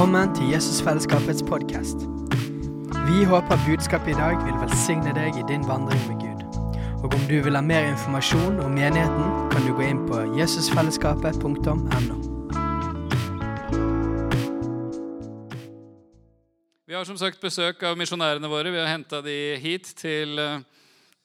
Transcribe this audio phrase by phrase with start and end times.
[0.00, 1.96] Velkommen til Jesusfellesskapets podkast.
[3.04, 6.40] Vi håper budskapet i dag vil velsigne deg i din vandring med Gud.
[7.04, 11.74] Og om du vil ha mer informasjon om menigheten, kan du gå inn på jesusfellesskapet.no.
[16.88, 18.72] Vi har som sagt besøk av misjonærene våre.
[18.72, 20.64] Vi har henta de hit til, eh,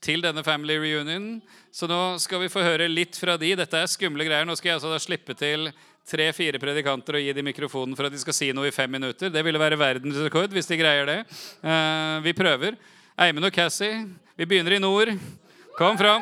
[0.02, 1.42] til denne family reunionen.
[1.72, 3.56] Så nå skal vi få høre litt fra de.
[3.56, 4.44] Dette er skumle greier.
[4.44, 5.72] Nå skal jeg altså da slippe til
[6.06, 9.32] tre-fire predikanter og gi dem mikrofonen for at de skal si noe i fem minutter.
[9.34, 11.22] Det ville være verdensrekord hvis de greier det.
[11.66, 12.78] Eh, vi prøver.
[13.18, 14.04] Eimen og Cassie,
[14.38, 15.16] vi begynner i nord.
[15.80, 16.22] Kom fram.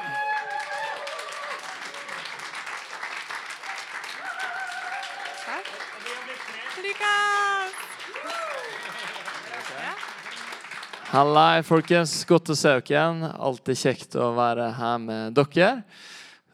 [11.13, 12.15] Hallei, folkens.
[12.25, 13.19] Godt å se dere igjen.
[13.21, 15.67] Alltid kjekt å være her med dere.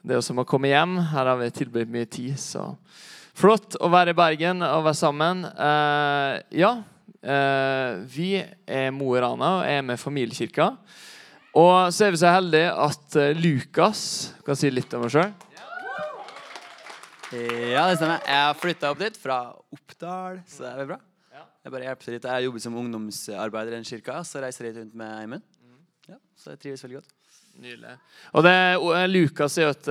[0.03, 0.97] Det er jo som å komme hjem.
[1.13, 2.73] Her har vi tilbudt mye tid, så
[3.39, 5.45] flott å være i Bergen og være sammen.
[5.55, 6.73] Uh, ja,
[7.23, 10.73] uh, vi er Mo i Rana og er med familiekirka.
[11.57, 14.01] Og så er vi så heldige at eh, Lukas
[14.45, 15.31] kan si litt om oss sjøl.
[17.33, 18.21] Ja, det stemmer.
[18.21, 19.39] Jeg flytta opp dit fra
[19.73, 20.99] Oppdal, så det er bra.
[21.65, 22.27] Jeg bare hjelper litt.
[22.29, 25.45] Jeg jobber som ungdomsarbeider i en kirka, så reiser jeg litt rundt med Eimen.
[26.09, 27.18] Ja, så jeg trives veldig godt.
[27.59, 27.95] Nydelig.
[28.33, 29.89] Og det, eh, Lukas er et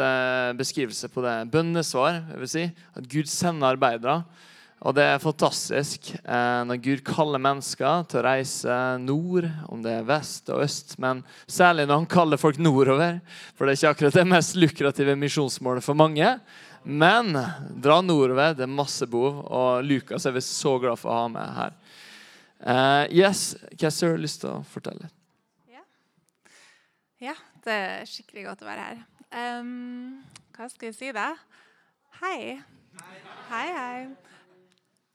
[0.56, 2.22] beskrivelse på det bønnesvar.
[2.32, 2.68] Jeg vil si.
[2.96, 4.22] At Gud sender arbeidere.
[4.86, 9.96] Og det er fantastisk eh, når Gud kaller mennesker til å reise nord, om det
[9.96, 13.18] er vest og øst, men særlig når han kaller folk nordover.
[13.58, 16.30] For det er ikke akkurat det mest lukrative misjonsmålet for mange.
[16.86, 17.34] Men
[17.82, 21.26] dra nordover, det er masse behov, og Lukas er vi så glad for å ha
[21.32, 21.74] med her.
[22.58, 25.10] Uh, yes, Casser, lyst til å fortelle?
[25.70, 25.82] Ja.
[27.30, 27.34] ja,
[27.68, 29.04] det er skikkelig godt å være her.
[29.60, 30.22] Um,
[30.56, 31.30] hva skal jeg si, da?
[32.22, 32.56] Hei.
[33.50, 34.00] Hei, hei.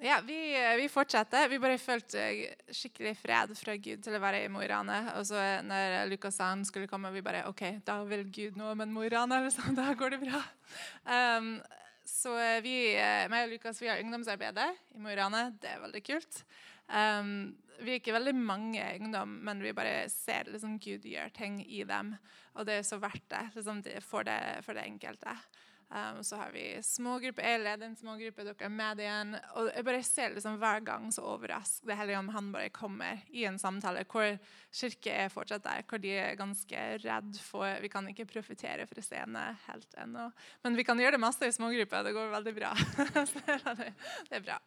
[0.03, 0.35] Ja, vi,
[0.77, 1.47] vi fortsetter.
[1.47, 2.23] Vi bare følte
[2.75, 4.99] skikkelig fred fra Gud til å være i Mo i Rana.
[5.19, 8.75] Og så når Lukas sa han skulle komme, vi bare OK, da vil Gud noe
[8.80, 9.39] med Mo i Rana.
[9.45, 9.71] Liksom.
[9.80, 10.43] Da går det bra.
[11.08, 11.55] Um,
[12.08, 12.75] så vi,
[13.31, 15.47] meg og Lukas vi har ungdomsarbeidet i Mo i Rana.
[15.55, 16.43] Det er veldig kult.
[16.88, 21.60] Um, vi er ikke veldig mange ungdom, men vi bare ser liksom, Gud gjør ting
[21.66, 22.16] i dem.
[22.54, 25.36] Og det er så verdt det, liksom, for, det for det enkelte.
[25.93, 27.45] Um, så har vi smågrupper.
[27.45, 29.36] Jeg leder en smågruppe, dere er med igjen.
[29.60, 33.22] Og jeg bare ser liksom hver gang så overrasket det hele om han bare kommer
[33.30, 34.39] i en samtale hvor
[34.73, 39.05] kirke er fortsatt der, hvor de er ganske redd for Vi kan ikke profitere fra
[39.05, 40.32] scenen helt ennå,
[40.66, 42.08] men vi kan gjøre det masse i smågrupper.
[42.08, 42.73] Det går veldig bra.
[43.83, 44.58] det, er bra.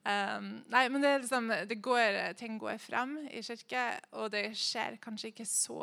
[0.00, 3.84] Um, nei, men det er liksom, det går, ting går frem i kirke,
[4.16, 5.82] og det skjer kanskje ikke så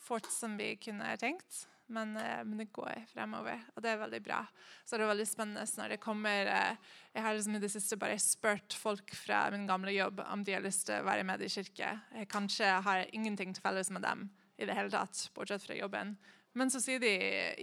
[0.00, 1.64] fort som vi kunne tenkt.
[1.90, 4.44] Men, men, det går fremover, og det er veldig bra.
[4.86, 8.18] Så det er veldig spennende når det kommer Jeg har liksom i det siste bare
[8.22, 11.50] spurt folk fra min gamle jobb om de har lyst til å være med i
[11.50, 11.96] kirke.
[12.14, 14.28] Jeg kanskje har ingenting til felles med dem
[14.60, 16.14] i det hele tatt, bortsett fra jobben.
[16.54, 17.10] Men så sier de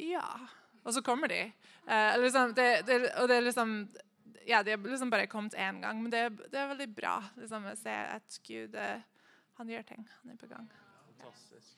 [0.09, 0.27] ja,
[0.83, 1.41] og så kommer de.
[1.87, 3.73] Uh, liksom, det, det, og det er liksom
[4.47, 7.67] Ja, de har liksom bare kommet én gang, men det, det, er veldig bra liksom,
[7.67, 8.77] å se at Gud
[9.57, 10.05] han gjør ting.
[10.21, 10.69] Han er på gang.
[11.17, 11.73] Fantastisk.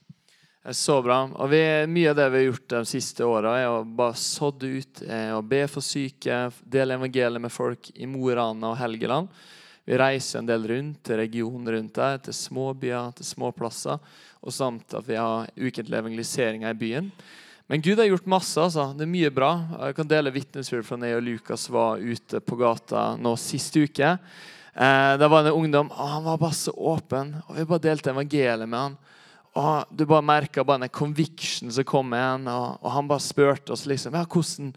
[0.75, 1.23] Så bra.
[1.39, 4.67] Og vi, Mye av det vi har gjort de siste åra, er å bare sådd
[4.67, 5.01] ut,
[5.33, 9.31] og be for syke, dele evangeliet med folk i Mo i Rana og Helgeland.
[9.89, 13.97] Vi reiser en del rundt til regionen rundt der, til småbyer, til småplasser.
[14.45, 17.07] Og samt at vi har ukentlige evangeliseringer i byen.
[17.69, 18.61] Men Gud har gjort masse.
[18.61, 18.87] altså.
[18.97, 19.51] Det er mye bra.
[19.85, 23.77] Jeg kan dele vitnesbyrd fra når jeg og Lukas var ute på gata nå sist
[23.77, 24.15] uke.
[24.73, 28.09] Eh, da var en ungdom og han var bare så åpen, og vi bare delte
[28.09, 28.97] evangeliet med han.
[29.53, 32.49] Og Du bare merka den conviction som kom igjen.
[32.49, 34.73] Og, og han bare spurte oss liksom ja, hvordan,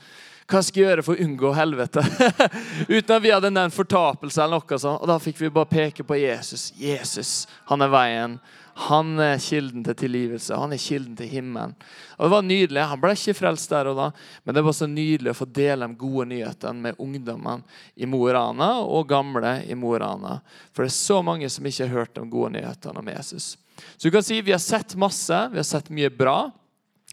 [0.52, 2.04] hva skal jeg gjøre for å unngå helvete.
[2.92, 5.00] Uten at vi hadde en fortapelse eller noe sånt.
[5.00, 6.74] Og da fikk vi bare peke på Jesus.
[6.76, 8.36] Jesus, han er veien.
[8.74, 10.56] Han er kilden til tilgivelse.
[10.56, 11.74] Han er kilden til himmelen.
[12.16, 12.84] Og Det var nydelig.
[12.88, 14.06] Han ble ikke frelst der og da,
[14.44, 17.62] men det var så nydelig å få dele de gode nyhetene med ungdommene
[17.96, 20.38] i Mo i Rana og gamle i Mo i Rana.
[20.72, 23.56] For det er så mange som ikke har hørt de gode nyhetene om Jesus.
[23.96, 26.50] Så du kan si vi har sett masse, vi har sett mye bra.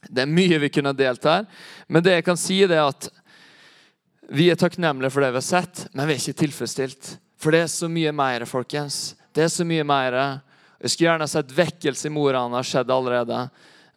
[0.08, 1.48] Det er mye vi kunne delt her.
[1.88, 3.10] Men det jeg kan si, er at
[4.30, 7.18] vi er takknemlige for det vi har sett, men vi er ikke tilfredsstilt.
[7.40, 9.18] For det er så mye mer, folkens.
[9.36, 10.20] Det er så mye mer.
[10.80, 13.48] Jeg skulle gjerne sett vekkelse i Morana skjedd allerede.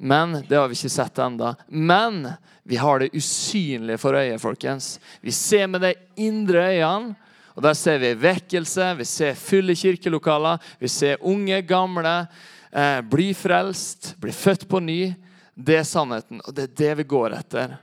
[0.03, 1.55] Men det har vi ikke sett enda.
[1.69, 2.25] Men
[2.67, 4.97] vi har det usynlige for øyet, folkens.
[5.21, 7.15] Vi ser med de indre øynene.
[7.53, 12.27] Og Der ser vi vekkelse, vi ser fulle kirkelokaler, vi ser unge, gamle
[12.73, 15.13] eh, bli frelst, bli født på ny.
[15.53, 17.77] Det er sannheten, og det er det vi går etter.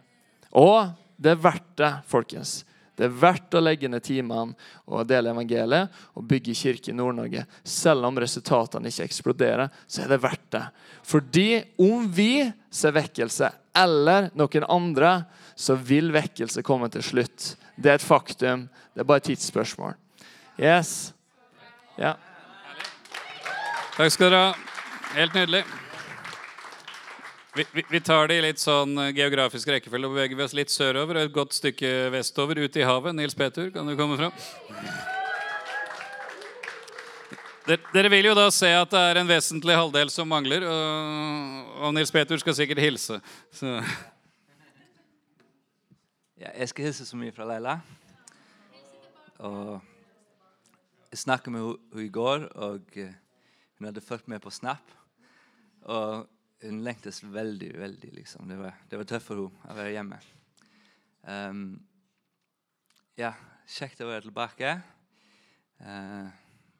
[0.57, 0.89] Og
[1.21, 2.63] det er verdt det, folkens.
[2.99, 7.45] Det er verdt å legge ned timene og dele evangeliet og bygge kirke i Nord-Norge.
[7.63, 10.65] Selv om resultatene ikke eksploderer, så er det verdt det.
[11.07, 11.47] Fordi
[11.79, 15.13] om vi ser vekkelse, eller noen andre,
[15.55, 17.53] så vil vekkelse komme til slutt.
[17.79, 18.67] Det er et faktum.
[18.91, 19.95] Det er bare et tidsspørsmål.
[20.59, 21.13] Yes.
[21.95, 22.17] Ja.
[23.95, 24.57] Takk skal dere ha.
[25.15, 25.63] Helt nydelig.
[27.55, 30.69] Vi, vi, tar det i litt sånn eh, geografisk rekkefølge og beveger vi oss litt
[30.69, 33.15] sørover og et godt stykke vestover, ut i havet.
[33.17, 34.35] Nils Petur, kan du komme fram?
[37.93, 41.97] Dere vil jo da se at det er en vesentlig halvdel som mangler, og, og
[41.97, 43.19] Nils Petur skal sikkert hilse.
[43.53, 43.75] Så.
[46.39, 47.79] Ja, jeg skal hilse så mye fra Leila.
[49.41, 49.79] Og
[51.09, 53.13] jeg snakket med henne i går, og eh,
[53.77, 54.93] hun hadde fulgt med på Snap.
[55.89, 56.29] Og
[56.61, 58.47] hun lengtes veldig, veldig, liksom.
[58.50, 60.19] Det var, det var tøft for henne å være hjemme.
[61.23, 61.61] Um,
[63.19, 63.33] ja,
[63.69, 64.73] kjekt å være tilbake.
[65.79, 66.27] Uh,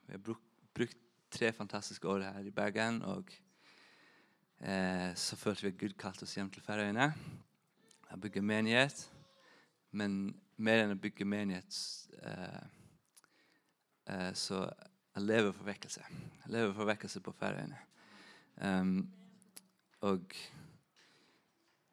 [0.08, 3.30] vi har brukt, brukt, tre fantastiske år her i Bergen, og
[4.66, 7.12] uh, så følte vi at Gud kalte oss hjem til Færøyene.
[8.10, 9.04] Jeg bygger menighet,
[9.94, 11.78] men mer enn å bygge menighet
[12.26, 12.66] uh,
[14.34, 16.02] så jeg lever for vekkelse.
[16.42, 17.78] Jeg lever for vekkelse på Færøyene.
[18.66, 19.04] Um,
[20.06, 20.36] og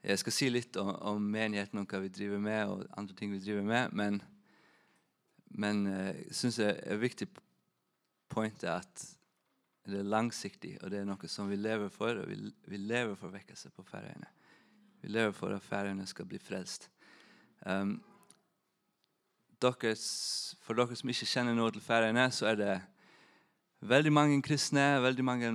[0.06, 3.32] jeg skal si litt om, om, menigheten og hva vi driver med, og andre ting
[3.34, 3.94] vi driver med.
[3.98, 4.20] Men,
[5.58, 7.28] men jeg uh, syns det er viktig
[8.30, 9.06] point at
[9.86, 12.22] det er langsiktig, og det er noe som vi lever for.
[12.22, 14.28] og Vi, vi lever for vekkelse på Færøyene.
[15.02, 16.88] Vi lever for at Færøyene skal bli frelst.
[17.66, 17.98] Um,
[19.62, 20.06] deres,
[20.62, 22.74] for dere som ikke kjenner noe til Færøyene, så er det
[23.86, 25.52] veldig mange kristne, veldig mange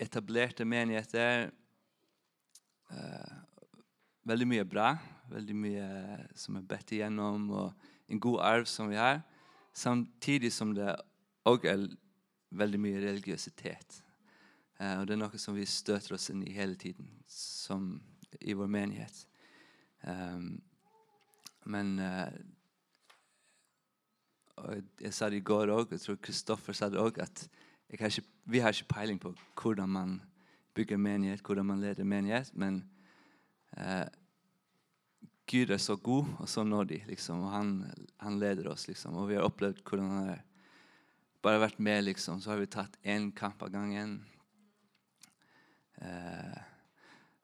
[0.00, 1.50] etablerte menigheter.
[2.90, 3.34] Uh,
[4.28, 4.92] veldig mye bra,
[5.30, 5.86] veldig mye
[6.38, 9.22] som er bedt igjennom, og en god arv som vi har.
[9.76, 10.92] Samtidig som det
[11.48, 11.86] òg er
[12.50, 14.00] veldig mye religiøsitet.
[14.80, 17.94] Uh, og det er noe som vi støter oss inn i hele tiden, som
[18.40, 19.24] i vår menighet.
[20.06, 20.60] Um,
[21.70, 21.98] men
[25.00, 27.44] jeg sa det i går òg, jeg tror Kristoffer sa det òg, at
[27.98, 30.20] har ikke, vi har ikke peiling på hvordan man
[30.80, 32.80] bygger menighet, hvordan man leder menighet, men
[33.76, 34.08] eh,
[35.50, 37.70] Gud er så god og så nådig, liksom, og han,
[38.22, 38.86] han, leder oss.
[38.88, 40.42] liksom, Og vi har opplevd hvordan han har
[41.42, 42.38] bare vært med, liksom.
[42.40, 44.20] Så har vi tatt én kamp av gangen.
[45.98, 46.60] Eh,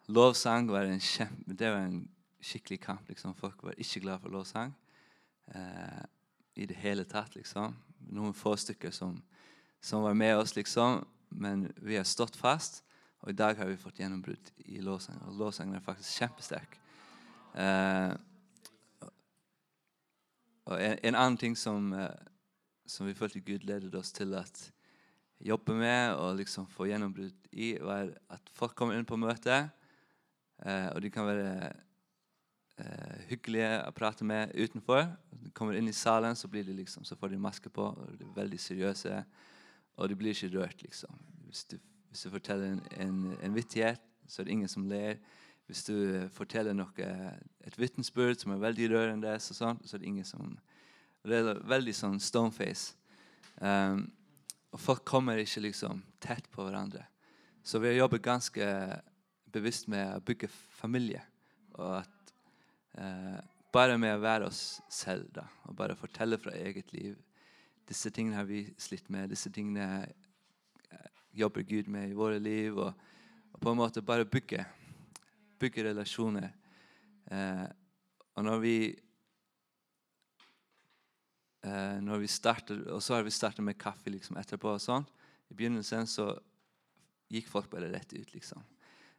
[0.07, 2.05] lovsang var en kjempe, det var en
[2.41, 3.09] skikkelig kamp.
[3.09, 3.35] liksom.
[3.35, 4.75] Folk var ikke glad for lovsang
[5.55, 6.05] eh,
[6.55, 7.35] i det hele tatt.
[7.35, 7.75] liksom.
[8.07, 9.19] Noen få stykker som,
[9.81, 11.03] som var med oss, liksom.
[11.29, 12.85] Men vi har stått fast.
[13.25, 15.25] Og i dag har vi fått gjennombrudd i lovsangen.
[15.31, 16.79] Og lovsangen er faktisk kjempesterk.
[17.57, 18.13] Eh,
[20.67, 22.11] og en, en, annen ting som, eh,
[22.87, 24.43] som vi følte Gud ledet oss til å
[25.47, 29.67] jobbe med og liksom få gjennombrudd i, var at folk kommer inn på møte,
[30.65, 31.51] eh, og de kan være
[32.83, 35.07] eh, hyggelige å prate med utenfor.
[35.31, 38.17] De kommer inn i salen, så, blir de liksom, så får de maske på, og
[38.19, 39.21] de er veldig seriøse.
[39.97, 41.15] Og de blir ikke rørt, liksom.
[41.47, 41.79] Hvis du
[42.17, 45.19] hvis du forteller en, en, en vittighet, så er det ingen som ler.
[45.69, 45.97] Hvis du
[46.33, 47.09] forteller noe,
[47.61, 50.55] et vitnesbyrd som er veldig rørende, så, sånn, så er det ingen som
[51.27, 52.95] Det er veldig sånn stoneface.
[53.61, 54.07] Um,
[54.73, 57.03] og folk kommer ikke liksom tett på hverandre.
[57.67, 58.69] Så vi har jobbet ganske
[59.53, 61.21] bevisst med å bygge familie.
[61.77, 62.33] Og at
[62.97, 63.43] uh,
[63.77, 67.19] Bare med å være oss selv da, og bare fortelle fra eget liv.
[67.85, 69.29] Disse tingene har vi slitt med.
[69.29, 70.07] Disse tingene
[71.37, 72.77] jobber Gud med i våre liv.
[72.77, 72.93] Og,
[73.53, 74.65] og på en måte bare bygge,
[75.61, 76.51] bygge relasjoner.
[77.31, 77.67] Eh,
[78.37, 78.77] og når vi
[81.67, 84.75] eh, når vi starter, Og så har vi startet med kaffe liksom, etterpå.
[84.75, 85.11] og sånt.
[85.51, 86.33] I begynnelsen så
[87.31, 88.35] gikk folk bare rett ut.
[88.35, 88.63] liksom.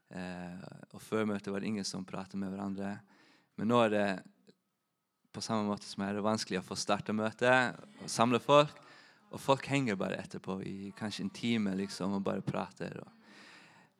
[0.09, 2.99] Eh, og Før møtet var det ingen som pratet med hverandre.
[3.57, 4.07] Men nå er det
[5.33, 8.86] på samme måte som er det vanskelig å få starte møtet og samle folk.
[9.31, 12.99] Og folk henger bare etterpå i kanskje en time liksom, og bare prater.
[13.03, 13.33] Og,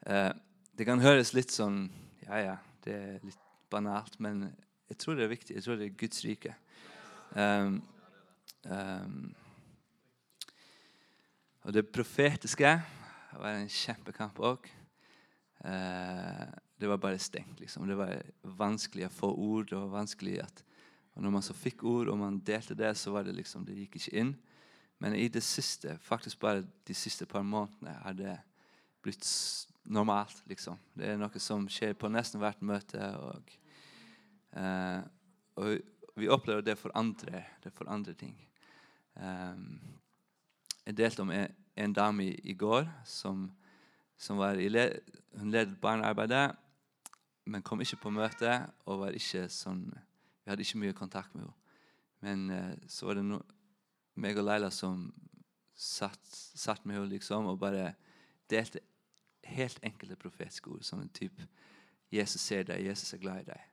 [0.07, 0.31] uh,
[0.77, 1.88] det kan høres litt sånn
[2.27, 4.50] Ja, ja, det er litt banalt, men
[4.88, 5.55] jeg tror det er viktig.
[5.55, 6.55] Jeg tror det er Guds rike.
[7.36, 7.81] Um,
[8.67, 9.29] um,
[11.67, 12.69] og det profetiske
[13.38, 14.69] var en kjempekamp òg.
[15.67, 16.46] Eh,
[16.79, 17.60] det var bare stengt.
[17.60, 17.88] liksom.
[17.88, 19.69] Det var vanskelig å få ord.
[19.69, 20.63] det var vanskelig at
[21.17, 23.74] og Når man så fikk ord og man delte det, så var det liksom, det
[23.74, 24.36] gikk ikke inn.
[25.00, 28.38] Men i det siste, faktisk bare de siste par månedene, har det
[29.01, 29.27] blitt
[29.86, 30.44] normalt.
[30.46, 30.77] liksom.
[30.94, 33.12] Det er noe som skjer på nesten hvert møte.
[33.22, 33.54] Og,
[34.58, 35.01] uh,
[35.56, 35.77] og,
[36.18, 38.34] vi opplever det for andre, det for andre ting.
[39.22, 39.77] Um,
[40.86, 43.44] jeg delte om en, en dame i, i går som,
[44.18, 44.88] som var i le,
[45.38, 46.56] hun ledet barnearbeidet,
[47.46, 48.56] men kom ikke på møte
[48.89, 49.86] og var ikke sånn,
[50.42, 51.56] vi hadde ikke mye kontakt med henne.
[52.25, 53.44] Men uh, så var det no,
[54.22, 55.08] meg og Leila som
[55.78, 57.92] satt, satt med henne liksom, og bare
[58.50, 58.82] delte
[59.48, 60.84] helt enkle profetiske ord.
[60.84, 61.48] Som en type
[62.14, 63.68] Jesus ser deg, Jesus er glad i deg.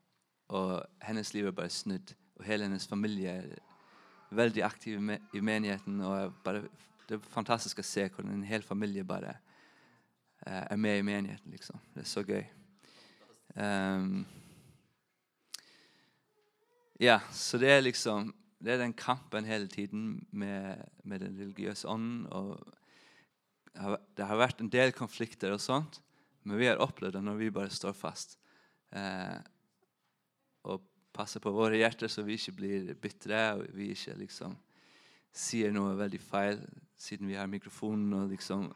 [0.55, 2.15] Og hennes liv er bare snudd.
[2.39, 3.55] Og hele hennes familie er
[4.35, 5.01] veldig aktiv
[5.35, 6.01] i menigheten.
[6.01, 6.69] og bare,
[7.09, 9.37] Det er fantastisk å se hvordan en hel familie bare
[10.47, 11.51] uh, er med i menigheten.
[11.51, 11.79] liksom.
[11.95, 12.45] Det er så gøy.
[13.55, 14.27] Um,
[17.01, 21.89] ja, så det er liksom det er den kampen hele tiden med, med den religiøse
[21.89, 22.27] ånden.
[22.33, 22.65] og
[24.17, 26.01] Det har vært en del konflikter, og sånt,
[26.45, 28.39] men vi har opplevd det når vi bare står fast.
[28.95, 29.37] Eh,
[30.65, 34.57] og passer på våre hjerter så vi ikke blir bitre og vi ikke liksom
[35.35, 36.61] sier noe veldig feil
[37.01, 38.13] siden vi har mikrofonen.
[38.13, 38.69] og liksom,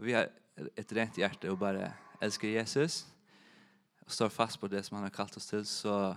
[0.00, 3.04] Vi har et rent hjerte og bare elsker Jesus
[4.06, 5.64] og står fast på det som han har kalt oss til.
[5.66, 6.16] så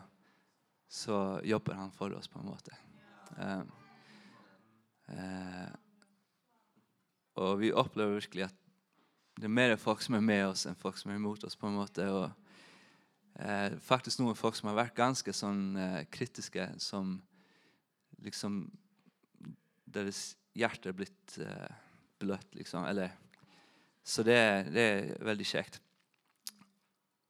[0.89, 2.73] så jobber han for oss på en måte.
[3.37, 3.69] Um,
[5.13, 5.69] uh,
[7.39, 8.57] og vi opplever virkelig at
[9.39, 11.55] det er mer folk som er med oss enn folk som er imot oss.
[11.55, 12.07] på en måte.
[12.09, 12.25] Og
[13.37, 17.19] uh, faktisk noen folk som har vært ganske sånn uh, kritiske, som
[18.25, 18.65] liksom
[19.89, 21.37] Deres hjerte er blitt
[22.21, 22.83] bløtt, liksom.
[22.85, 23.15] Eller,
[24.05, 24.35] så det,
[24.69, 25.79] det er veldig kjekt.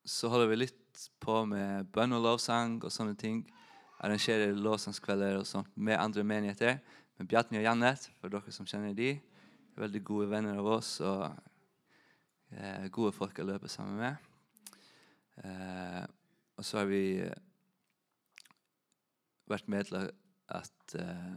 [0.04, 0.89] Så holder vi litt
[1.24, 3.44] på med bønn og lovsang og sånne ting.
[4.00, 6.80] Arrangerer lovsangskvelder og sånt med andre menigheter.
[7.20, 9.14] Med Bjartni og Jannet, for dere som kjenner de.
[9.80, 11.26] Veldig gode venner av oss og
[12.52, 14.30] eh, gode folk å løpe sammen med.
[15.44, 16.04] Eh,
[16.60, 17.04] og så har vi
[19.50, 20.10] vært med til
[20.52, 21.36] at eh,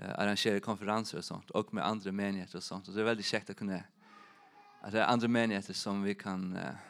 [0.00, 2.88] eh, arrangere konferanser og sånt, og med andre menigheter og sånt.
[2.88, 3.82] Og det er veldig kjekt å kunne
[4.80, 6.89] at det er andre menigheter som vi kan eh,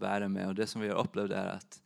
[0.00, 0.48] være med.
[0.48, 1.80] Og det som vi har opplevd, er at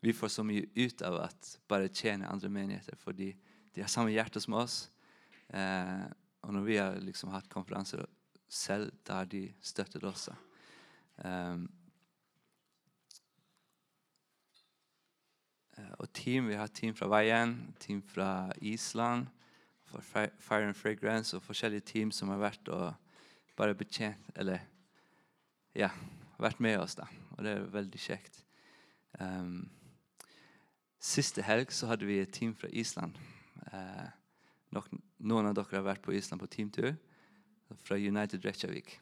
[0.00, 3.32] vi får så mye ut av at bare tjene andre menigheter, fordi
[3.74, 4.86] de har samme hjerte som oss.
[5.48, 6.06] Eh,
[6.46, 8.04] og når vi har liksom hatt konferanser
[8.48, 10.28] selv, da har de støttet oss.
[11.24, 11.58] Eh,
[15.98, 19.26] og team, Vi har team fra Veien, team fra Island,
[19.88, 22.92] for Fire and Fragrance og forskjellige team som har vært og
[23.56, 24.60] bare betjent Eller
[25.74, 25.88] ja,
[26.42, 26.94] vært med oss.
[26.98, 28.40] da og det er veldig kjekt.
[29.22, 29.68] Um,
[30.98, 33.14] siste helg så hadde vi et team fra Island.
[33.70, 34.08] Uh,
[35.22, 36.90] noen av dere har vært på Island på teamtur
[37.84, 38.96] fra United Reykjavik.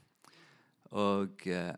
[0.92, 1.72] Og uh,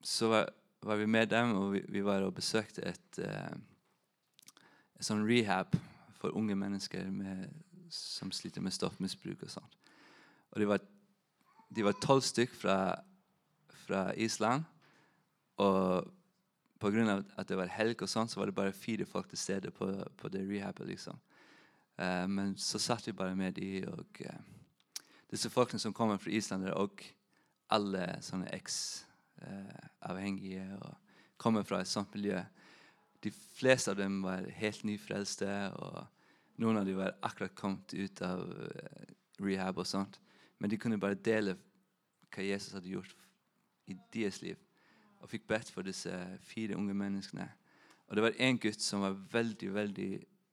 [0.00, 0.48] så var,
[0.80, 4.56] var, vi med dem, og vi, vi var og besøkte et, uh,
[4.96, 5.76] et sånn rehab
[6.16, 7.44] for unge mennesker med,
[7.92, 9.76] som sliter med stoffmisbruk og sånt.
[10.56, 10.78] Og de
[11.76, 12.74] de var tolv stykk fra,
[13.88, 14.64] fra Island.
[15.58, 16.12] Og
[16.78, 17.24] pga.
[17.36, 20.04] at det var helg, og sånn, så var det bare fire folk til stede på,
[20.16, 20.86] på det rehabet.
[20.86, 21.18] liksom.
[21.98, 24.38] Uh, men så satt vi bare med de, og uh,
[25.30, 27.02] disse folkene som kommer fra Island, og
[27.74, 30.94] alle sånne eks-avhengige uh, og
[31.38, 32.42] kommer fra et sånt miljø.
[33.22, 36.06] De fleste av dem var helt nyfrelste, og
[36.62, 38.40] noen av dem var akkurat kommet ut av
[39.42, 39.78] rehab.
[39.78, 40.20] og sånt.
[40.58, 41.56] Men de kunne bare dele
[42.34, 43.14] hva Jesus hadde gjort
[43.88, 44.58] i deres liv
[45.18, 46.12] og fikk bedt for disse
[46.46, 47.46] fire unge menneskene.
[48.08, 50.10] Og det var en gutt som var veldig, veldig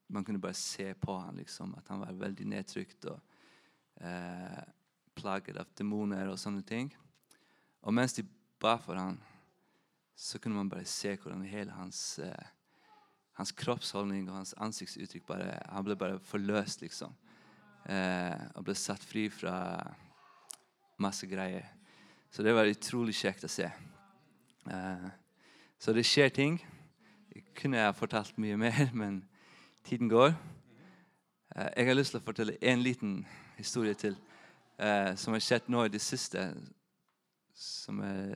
[0.07, 3.17] Man kunne bare se på han liksom, at han var veldig nedtrykt og
[4.05, 4.59] eh,
[5.17, 6.91] plaget av demoner og sånne ting.
[7.81, 8.21] Og mens de
[8.61, 9.17] ba for han,
[10.13, 12.51] så kunne man bare se hvordan hele hans, eh,
[13.39, 17.17] hans kroppsholdning og hans ansiktsuttrykk bare, Han ble bare forløst, liksom.
[17.89, 19.55] Eh, og ble satt fri fra
[21.01, 21.65] masse greier.
[22.35, 23.69] Så det var utrolig kjekt å se.
[24.67, 25.05] Uh,
[25.79, 26.57] så det skjer ting.
[27.31, 29.21] Jeg kunne jeg fortalt mye mer, men
[29.87, 30.33] tiden går.
[31.55, 33.13] Uh, jeg har lyst til å fortelle en liten
[33.55, 34.17] historie til
[34.81, 36.43] uh, som har skjedd nå i det siste.
[37.55, 38.35] Som er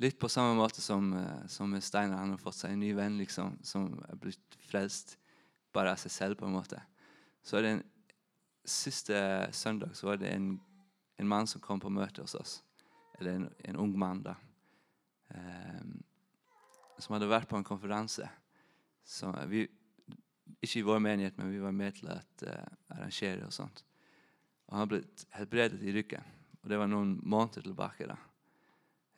[0.00, 1.12] litt på samme måte som,
[1.52, 2.22] som Steinar.
[2.22, 5.18] Han har fått seg en ny venn liksom, som er blitt frelst
[5.76, 6.40] bare av seg selv.
[6.40, 6.80] på en måte.
[7.44, 7.84] Så er det en
[8.66, 9.14] Siste
[9.54, 10.56] søndag så var det en,
[11.16, 12.58] en mann som kom på møte hos oss.
[13.18, 14.22] Eller en, en ung mann.
[14.22, 14.36] da
[15.34, 15.82] eh,
[16.98, 18.28] som hadde vært på en konferanse.
[19.50, 19.66] Vi,
[20.62, 22.54] ikke i vår menighet, men vi var med til å uh,
[22.94, 23.44] arrangere.
[23.46, 23.84] og sånt.
[24.66, 25.02] Og Han ble
[25.36, 26.32] helbredet i ryggen.
[26.62, 28.08] Og det var noen måneder tilbake.
[28.08, 28.16] da.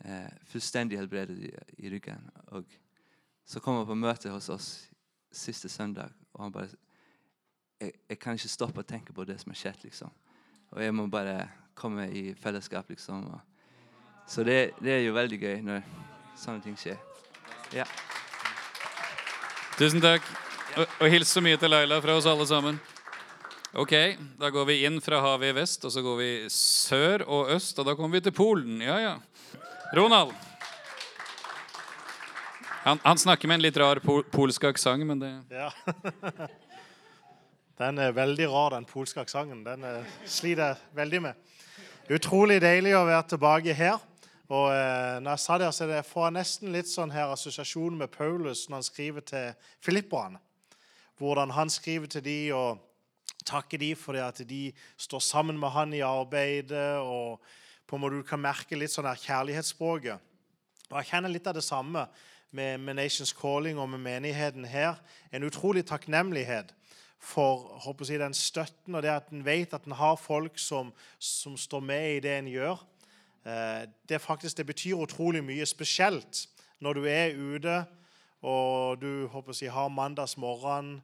[0.05, 2.29] Eh, fullstendig helbredet i, i, ryggen.
[2.55, 2.67] Og
[3.47, 4.69] så kom han på møte hos oss
[5.33, 6.69] siste søndag, og han bare
[7.81, 10.13] jeg, jeg kan ikke stoppe å tenke på det som har skjedd, liksom.
[10.73, 11.49] Og jeg må bare
[11.79, 13.25] komme i fellesskap, liksom.
[14.29, 15.87] Så det, det er jo veldig gøy når
[16.37, 16.99] sånne ting skjer.
[17.73, 17.87] Ja.
[19.79, 20.27] Tusen takk.
[20.77, 22.79] Og, og hils så mye til Laila fra oss alle sammen.
[23.79, 23.93] Ok,
[24.41, 27.79] Da går vi inn fra havet i vest, og så går vi sør og øst,
[27.79, 28.81] og da kommer vi til Polen.
[28.83, 29.17] Ja, ja.
[29.97, 30.33] Ronald.
[32.85, 35.71] Han, han snakker med en litt rar pol polsk aksent, men det Ja.
[37.79, 39.61] Den er veldig rar, den polske aksenten.
[39.63, 41.35] Den eh, sliter jeg veldig med.
[42.11, 44.01] Utrolig deilig å være tilbake her.
[44.49, 48.01] Og eh, når jeg sa det, så det får jeg nesten litt sånn her assosiasjon
[48.01, 50.41] med Paulus når han skriver til filipperne.
[51.23, 52.83] Hvordan han skriver til de og
[53.47, 56.99] takker de for det at de står sammen med han i arbeidet.
[56.99, 57.39] og
[57.87, 60.19] på en måte Du kan merke litt sånn her kjærlighetsspråket.
[60.91, 62.09] Og Jeg kjenner litt av det samme
[62.51, 64.99] med, med Nations Calling og med menigheten her.
[65.31, 66.75] En utrolig takknemlighet
[67.19, 70.93] for håper jeg, den støtten og det at en vet at en har folk som,
[71.19, 72.85] som, står med i det en gjør.
[73.45, 76.47] Eh, det, faktisk, det betyr utrolig mye, spesielt
[76.81, 77.79] når du er ute
[78.43, 81.01] og du håper jeg, har mandagsmorgen,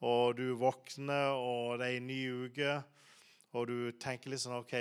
[0.00, 2.74] og du våkner, og det er en ny uke,
[3.56, 4.74] og du tenker litt sånn OK,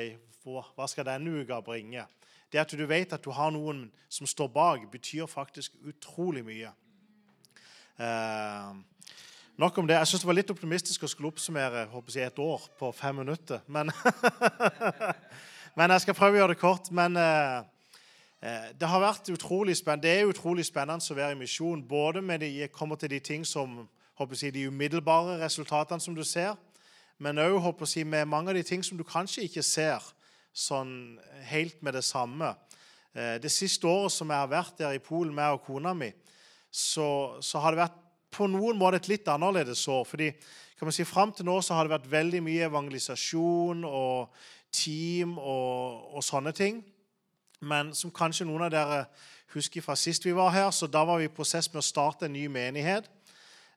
[0.45, 2.05] hva skal denne uka bringe?
[2.51, 6.73] Det at du vet at du har noen som står bak, betyr faktisk utrolig mye.
[7.97, 8.69] Eh,
[9.57, 9.95] Nok om det.
[9.95, 13.15] Jeg syns det var litt optimistisk å skulle oppsummere håper jeg, et år på fem
[13.21, 13.61] minutter.
[13.71, 13.87] Men,
[15.79, 16.89] men jeg skal prøve å gjøre det kort.
[16.91, 17.61] Men eh,
[18.43, 20.09] eh det har vært utrolig spennende.
[20.09, 21.85] Det er utrolig spennende å være i misjon.
[21.87, 23.85] Både med de kommer til de ting som
[24.19, 26.59] håper jeg, de umiddelbare resultatene som du ser,
[27.17, 27.55] men òg
[28.03, 30.03] med mange av de ting som du kanskje ikke ser
[30.51, 32.57] sånn helt med det samme.
[33.15, 36.11] Eh, det siste året som jeg har vært der i Polen, med og kona mi,
[36.71, 38.01] så, så har det vært
[38.35, 40.03] på noen måter et litt annerledes år.
[40.03, 40.31] fordi
[40.77, 44.33] kan man si, Fram til nå så har det vært veldig mye evangelisasjon og
[44.75, 46.83] team og, og, sånne ting.
[47.61, 49.05] Men som kanskje noen av dere
[49.53, 52.27] husker fra sist vi var her, så da var vi i prosess med å starte
[52.27, 53.07] en ny menighet.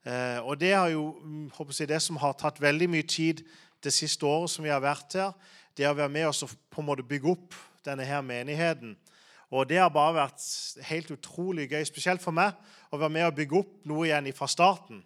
[0.02, 1.12] Eh, og det har jo
[1.54, 3.44] håper jeg, det som har tatt veldig mye tid
[3.84, 5.32] det siste året som vi har vært her.
[5.78, 7.54] Det å være med oss og på en måte bygge opp
[7.86, 8.96] denne her menigheten.
[9.50, 10.44] Og det har bare vært
[10.90, 12.56] helt utrolig gøy, spesielt for meg,
[12.92, 15.00] å være med og bygge opp noe igjen fra starten.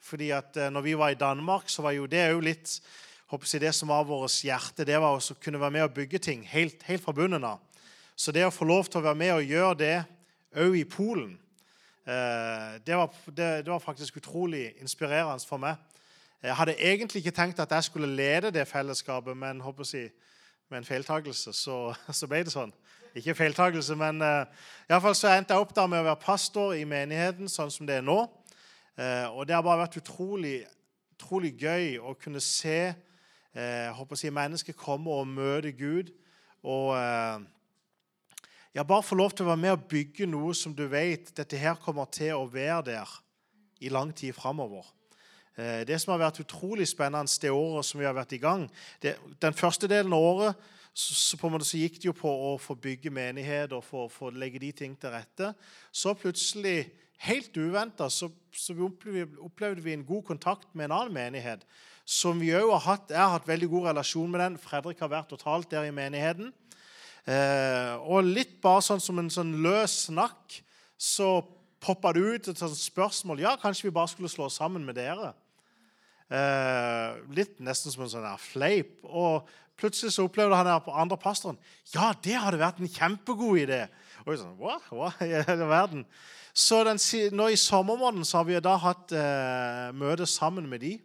[0.00, 2.78] Fordi at eh, når vi var i Danmark, så var jo det òg litt
[3.30, 6.18] håper jeg, Det som var vårt hjerte, det var å kunne være med og bygge
[6.18, 7.60] ting helt, helt fra bunnen av.
[8.16, 9.98] Så det å få lov til å være med og gjøre det
[10.58, 11.36] òg i Polen,
[12.06, 15.78] eh, det var, det, det var faktisk utrolig inspirerende for meg.
[16.42, 20.10] Jeg hadde egentlig ikke tenkt at jeg skulle lede det fellesskapet, men håper jeg,
[20.70, 21.78] med en feiltagelse så,
[22.18, 22.72] så ble det sånn.
[23.14, 26.84] Ikke feiltagelse, men uh, fall så endte jeg opp der med å være pastor i
[26.86, 28.20] menigheten sånn som det er nå.
[28.94, 30.60] Uh, og det har bare vært utrolig,
[31.16, 36.12] utrolig gøy å kunne se uh, håper å si, mennesker komme og møte Gud.
[36.62, 37.42] Og uh,
[38.76, 41.58] ja, bare få lov til å være med og bygge noe som du vet dette
[41.58, 43.20] her kommer til å være der
[43.82, 44.84] i lang tid framover.
[45.60, 48.62] Det som har vært utrolig spennende det året som vi har vært i gang
[49.02, 52.30] det, Den første delen av året så, på en måte så gikk det jo på
[52.30, 55.52] å få bygge menighet og få, få legge de ting til rette.
[55.92, 56.90] Så plutselig,
[57.22, 61.62] helt uventa, så, så vi opplevde, opplevde, vi en god kontakt med en annen menighet.
[62.04, 64.58] Som vi har hatt, Jeg har hatt veldig god relasjon med den.
[64.58, 66.50] Fredrik har vært og talt der i menigheten.
[67.28, 70.56] Eh, og litt bare sånn som en sånn løs snakk
[70.98, 71.38] så
[71.80, 73.44] poppa det ut et sånt spørsmål.
[73.44, 75.32] Ja, kanskje vi bare skulle slå oss sammen med dere?
[76.30, 78.98] Eh, litt nesten som en sånn fleip.
[79.04, 79.48] Og
[79.80, 81.58] Plutselig så opplevde han her på andre pastoren
[81.94, 83.84] ja, det hadde vært en kjempegod idé.
[84.26, 84.76] Og jeg sånn, hva?
[84.92, 86.04] hva i hele verden?
[86.52, 86.98] Så den,
[87.36, 90.96] nå I sommermåneden så har vi da hatt eh, møte sammen med de.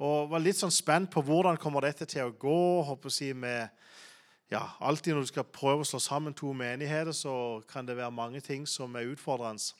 [0.00, 2.60] Og var litt sånn spent på hvordan kommer dette til å gå.
[2.88, 3.68] håper jeg, med,
[4.52, 7.34] ja, Alltid når du skal prøve å slå sammen to menigheter, så
[7.68, 9.74] kan det være mange ting som er utfordrende.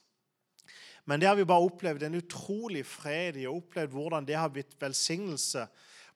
[1.08, 4.52] Men det har vi bare opplevd en utrolig fred i, og opplevd hvordan det har
[4.52, 5.64] blitt velsignelse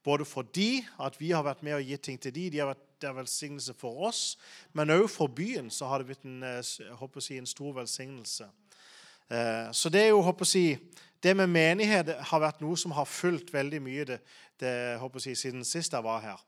[0.05, 2.83] både fordi at vi har vært med og gitt ting til de, de har vært
[3.01, 4.21] det er velsignelse for oss,
[4.73, 6.63] men òg for byen så har det blitt en, eh,
[7.21, 8.47] si, en stor velsignelse.
[9.31, 10.79] Eh, så det er jo, håper jeg,
[11.23, 14.19] det med menighet har vært noe som har fulgt veldig mye det,
[14.61, 16.41] det håper jeg, siden sist jeg var her.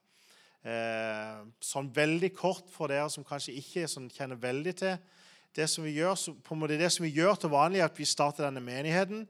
[0.66, 4.97] Eh, sånn veldig kort for dere som kanskje ikke sånn, kjenner veldig til
[5.57, 7.97] det som vi gjør, på en måte det som vi gjør til vanlig, er at
[7.97, 9.25] vi starter denne menigheten.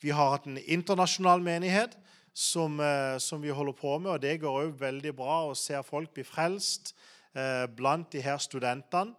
[0.00, 1.96] Vi har hatt en internasjonal menighet
[2.32, 4.10] som, eh, som, vi holder på med.
[4.12, 6.94] og Det går òg veldig bra å se folk bli frelst
[7.34, 9.14] eh, blant de her studentene.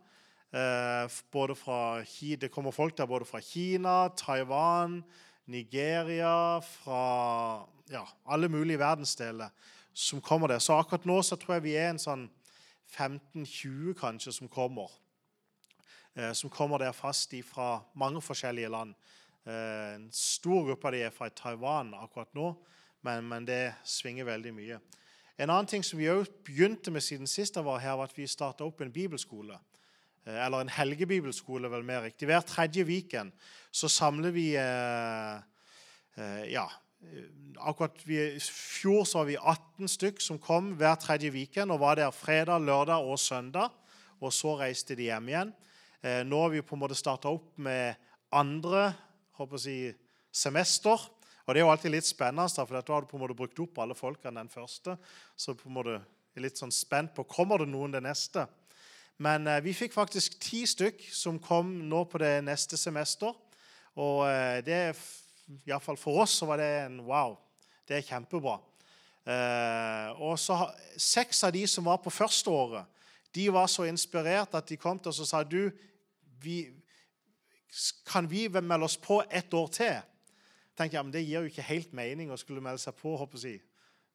[0.51, 5.03] Eh, både fra, det kommer folk der både fra Kina, Taiwan,
[5.47, 9.49] Nigeria, fra ja, alle mulige verdensdeler
[9.93, 10.59] som kommer der.
[10.59, 12.27] Så akkurat nå så tror jeg vi er en sånn
[12.91, 14.91] 15-20 kanskje som kommer.
[16.35, 18.91] Som kommer der fast fra mange forskjellige land.
[19.47, 22.49] En stor gruppe av de er fra Taiwan akkurat nå,
[23.01, 24.79] men, men det svinger veldig mye.
[25.41, 28.65] En annen ting som vi også begynte med siden sist var her, at vi starta
[28.67, 29.57] opp en bibelskole.
[30.27, 32.27] Eh, Eller en helgebibelskole, vel mer riktig.
[32.29, 33.31] Hver tredje viken
[33.71, 35.35] så samler vi eh,
[36.17, 36.67] eh, Ja.
[37.01, 37.29] eh,
[37.61, 41.95] Akkurat I fjor så var vi 18 stykk som kom hver tredje viken og var
[41.95, 43.69] der fredag, lørdag og søndag.
[44.21, 45.53] Og så reiste de hjem igjen.
[46.03, 47.95] Eh, nå har vi på en måte starta opp med
[48.31, 48.93] andre
[49.37, 49.95] håper jeg
[50.31, 50.97] semester.
[51.45, 53.61] Og det er jo alltid litt spennende, for da har du på en måte brukt
[53.63, 54.95] opp alle folkene den første.
[55.35, 55.99] Så på en måte
[56.35, 58.45] er litt sånn spent på kommer det noen det neste.
[59.21, 63.35] Men eh, vi fikk faktisk ti stykk som kom nå på det neste semester.
[63.99, 64.81] Og eh, det
[65.67, 67.35] Iallfall for oss så var det en wow.
[67.87, 68.59] Det er kjempebra.
[69.27, 70.63] Eh, og så
[70.97, 72.87] Seks av de som var på første året,
[73.31, 75.69] de var så inspirert at de kom til oss og sa du,
[76.41, 76.65] vi,
[78.07, 79.99] kan vi melde oss på ett år til?
[80.81, 83.37] Tenkte jeg, men Det gir jo ikke helt mening å skulle melde seg på håper
[83.45, 83.61] jeg,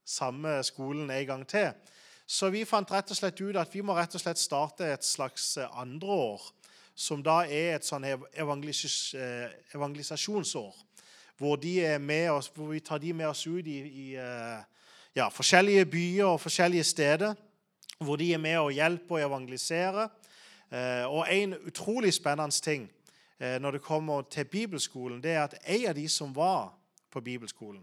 [0.07, 1.73] samme skolen en gang til.
[2.27, 5.05] Så vi fant rett og slett ut at vi må rett og slett starte et
[5.07, 6.43] slags eh, andre år,
[6.97, 10.75] som da er et sånn eh, evangelisasjonsår.
[11.37, 11.59] Hvor,
[12.33, 14.61] oss, hvor vi tar de med oss ut i, i eh,
[15.15, 17.35] ja, forskjellige byer og forskjellige steder.
[18.01, 20.09] Hvor de er med og hjelper å evangelisere.
[21.09, 22.91] Og en utrolig spennende ting
[23.39, 26.71] når det kommer til bibelskolen, det er at en av de som var
[27.13, 27.83] på bibelskolen,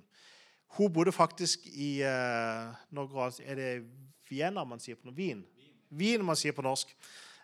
[0.77, 3.03] hun bodde faktisk i eh, nå
[3.45, 3.83] Er det
[4.29, 5.17] Vienna man sier på norsk?
[5.17, 5.43] Wien.
[5.89, 6.89] Wien man sier på norsk.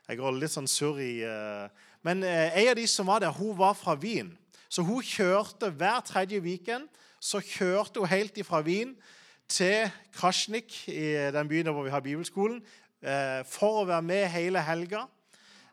[0.07, 1.69] Jeg går litt sånn surr i eh,
[2.01, 4.31] Men eh, en av de som var der, hun var fra Wien.
[4.69, 8.95] Så hun kjørte hver tredje weekend så kjørte hun helt fra Wien
[9.49, 12.63] til Krasjnik, i den byen hvor vi har bibelskolen,
[13.03, 15.05] eh, for å være med hele helga.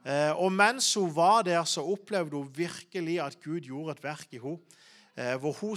[0.07, 4.27] Eh, Og mens hun var der, så opplevde hun virkelig at Gud gjorde et verk
[4.31, 4.59] i henne.
[5.17, 5.77] Eh, Hvor hun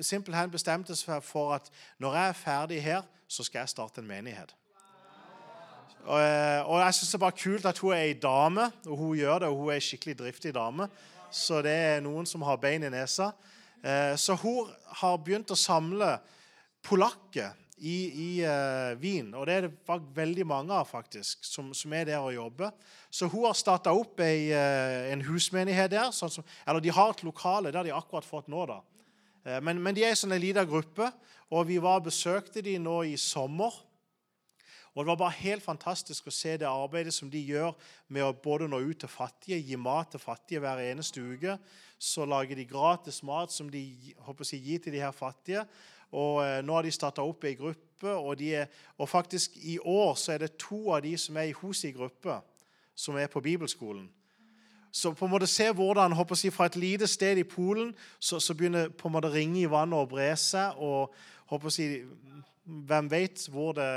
[0.00, 4.06] simpelthen bestemte seg for at når jeg er ferdig her, så skal jeg starte en
[4.06, 4.54] menighet.
[6.04, 9.16] Og, eh, jeg syns det er bare kult at hun er ei dame, og hun
[9.16, 10.88] gjør det, og hun er ei skikkelig driftig dame.
[11.30, 13.30] Så det er noen som har bein i nesa.
[14.16, 16.18] Så hun har begynt å samle
[16.82, 19.32] polakker i, i uh, Wien.
[19.34, 22.74] Og det er det veldig mange av, faktisk, som, som er der og jobber.
[23.10, 26.12] Så hun har starta opp ei, uh, en husmenighet der.
[26.14, 27.72] Sånn som, eller de har et lokale.
[27.72, 28.80] Det har de akkurat fått nå, da.
[29.44, 31.10] Eh, Men, men de er sånn en lita gruppe,
[31.52, 33.74] og vi var besøkte de nå i sommer.
[34.94, 37.72] Og Det var bare helt fantastisk å se det arbeidet som de gjør
[38.14, 41.56] med å både nå ut til fattige, gi mat til fattige hver eneste uke.
[41.98, 43.82] Så lager de gratis mat som de
[44.22, 45.64] håper jeg, gir til de her fattige.
[46.14, 48.68] Og eh, Nå har de starta opp ei gruppe, og, er,
[49.00, 51.92] og faktisk i år så er det to av de som er i hos i
[51.94, 52.36] gruppe,
[52.94, 54.06] som er på bibelskolen.
[54.94, 57.90] Så på en måte se hvordan håper jeg, fra et lite sted i Polen
[58.22, 60.78] så, så begynner på en måte ringe i vannet og bre seg.
[60.78, 61.14] og
[61.50, 62.04] håper jeg,
[62.64, 63.88] Hvem vet hvor det,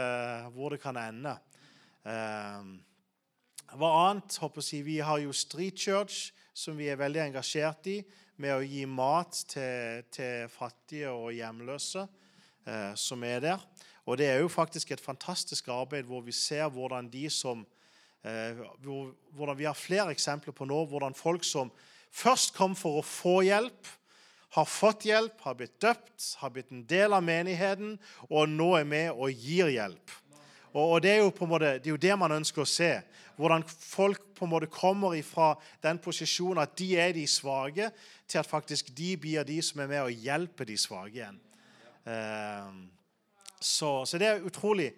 [0.51, 1.37] hvor det kan ende.
[2.03, 2.65] Eh,
[3.77, 4.39] hva annet?
[4.41, 8.01] håper jeg, Vi har jo Street Church, som vi er veldig engasjert i,
[8.41, 12.05] med å gi mat til, til fattige og hjemløse
[12.67, 13.63] eh, som er der.
[14.07, 17.65] Og det er jo faktisk et fantastisk arbeid hvor vi ser hvordan de som
[18.23, 21.71] eh, hvor, hvordan Vi har flere eksempler på nå hvordan folk som
[22.11, 23.89] først kom for å få hjelp,
[24.55, 27.97] har fått hjelp, har blitt døpt, har blitt en del av menigheten
[28.29, 30.13] og nå er med og gir hjelp.
[30.71, 32.91] Og, og det, er måte, det er jo det man ønsker å se.
[33.37, 35.51] Hvordan folk på en måte kommer fra
[35.83, 37.91] den posisjonen at de er de svake,
[38.27, 41.37] til at faktisk de blir de som er med og hjelper de svake igjen.
[42.07, 42.73] Eh,
[43.61, 44.91] så, så det er utrolig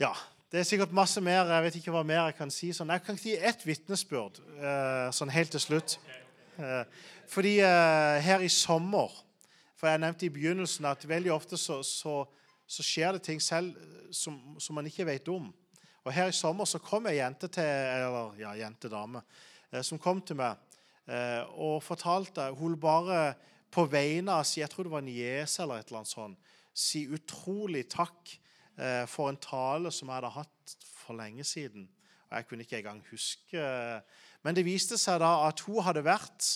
[0.00, 0.14] Ja.
[0.54, 1.48] Det er sikkert masse mer.
[1.50, 2.68] Jeg vet ikke hva mer jeg kan si.
[2.70, 5.96] Sånn, jeg kan ikke gi ett vitnesbyrd eh, sånn helt til slutt.
[6.62, 6.84] Eh,
[7.26, 9.10] fordi eh, her i sommer
[9.74, 12.20] For jeg nevnte i begynnelsen at veldig ofte så, så,
[12.70, 13.74] så skjer det ting selv
[14.14, 15.50] som, som man ikke vet om.
[16.04, 19.22] Og her i sommer så kom ei jente til Eller ja, jentedame.
[19.72, 20.60] Eh, som kom til meg
[21.08, 23.34] eh, og fortalte Hun bare
[23.74, 26.52] på vegne av si, Jeg tror det var niese eller et eller annet sånt.
[26.74, 28.34] Si utrolig takk
[28.76, 31.88] eh, for en tale som jeg hadde hatt for lenge siden.
[32.28, 33.64] Og jeg kunne ikke engang huske
[34.44, 36.52] Men det viste seg da at hun hadde vært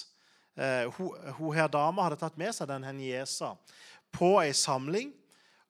[0.58, 3.52] hun, hun her dama hadde tatt med seg den her niesa
[4.12, 5.12] på ei samling.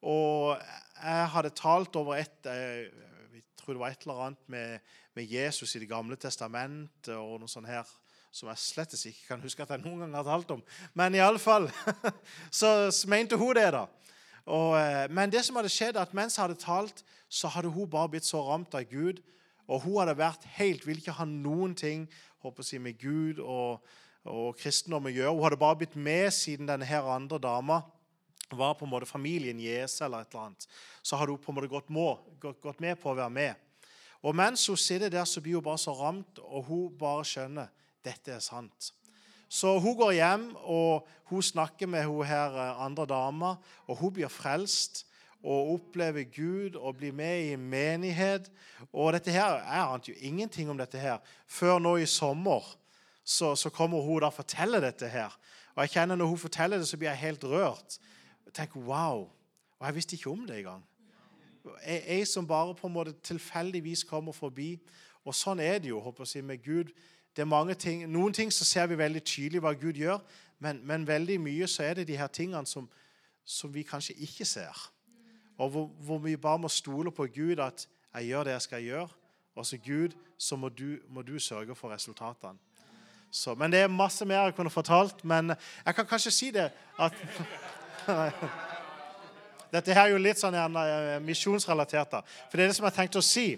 [0.00, 0.56] Og
[0.96, 2.48] jeg hadde talt over et
[3.68, 4.78] tror det var et eller annet med,
[5.12, 7.84] med Jesus i Det gamle testamentet og noe sånt her
[8.32, 10.62] som jeg slett ikke kan huske at jeg noen gang har talt om.
[10.96, 11.66] Men i alle fall,
[12.60, 13.84] så mente hun det, da.
[14.48, 17.90] Og, eh, men det som hadde skjedd, at mens jeg hadde talt, så hadde hun
[17.90, 19.20] bare blitt så ramt av Gud.
[19.68, 22.06] Og hun hadde vært helt, ville ikke ha noen ting
[22.44, 23.84] håper jeg, med Gud og,
[24.24, 25.34] og kristendom å gjøre.
[25.34, 27.82] Hun hadde bare blitt med siden denne her andre dama
[28.56, 30.68] var på en måte familien Jese eller et eller annet.
[31.02, 33.64] Så hadde hun på en måte gått, må, gått med på å være med.
[34.22, 37.68] Og mens hun sitter der, så blir hun bare så ramt, og hun bare skjønner
[38.04, 38.92] dette er sant.
[39.48, 43.54] Så hun går hjem og hun snakker med hun her eh, andre dama,
[43.86, 45.04] og hun blir frelst
[45.38, 48.50] og opplever Gud og blir med i menighet.
[48.92, 52.64] Og dette her, Jeg ante jo ingenting om dette her før nå i sommer.
[53.24, 55.32] Så, så kommer hun da og forteller dette her.
[55.76, 57.98] Og jeg kjenner Når hun forteller det, så blir jeg helt rørt.
[58.48, 59.28] Jeg tenker, wow,
[59.78, 60.84] Og jeg visste ikke om det engang.
[61.86, 64.80] Jeg, jeg som bare på en måte tilfeldigvis kommer forbi.
[65.24, 66.92] Og sånn er det jo håper jeg, med Gud.
[67.36, 70.18] Det er mange ting, Noen ting så ser vi veldig tydelig hva Gud gjør,
[70.58, 72.88] men, men veldig mye så er det de her tingene som,
[73.44, 74.88] som vi kanskje ikke ser.
[75.58, 78.82] Og hvor, hvor, vi bare må stole på Gud at 'jeg gjør det jeg skal
[78.82, 79.14] gjøre'.
[79.54, 82.58] Og så Gud, så må du, må du sørge for resultatene.
[83.30, 85.24] Så, men det er masse mer jeg kunne fortalt.
[85.24, 85.52] Men
[85.86, 87.12] jeg kan kanskje si det at
[89.72, 92.10] Dette her er jo litt sånn uh, misjonsrelatert.
[92.12, 92.22] da.
[92.48, 93.48] For det er det som jeg tenkte å si,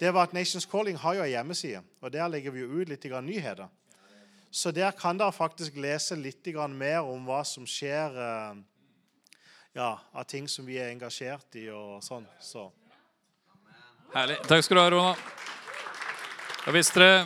[0.00, 1.82] det var at Nations Calling har jo en hjemmeside.
[2.02, 3.70] Og der legger vi jo ut litt grann nyheter.
[4.50, 8.58] Så der kan dere faktisk lese litt grann mer om hva som skjer uh,
[9.78, 12.26] ja, av ting som vi er engasjert i og sånn.
[12.42, 12.66] Så.
[14.10, 14.40] Herlig.
[14.50, 15.14] Takk skal du ha, Rona.
[16.66, 17.22] Og hvis, dere,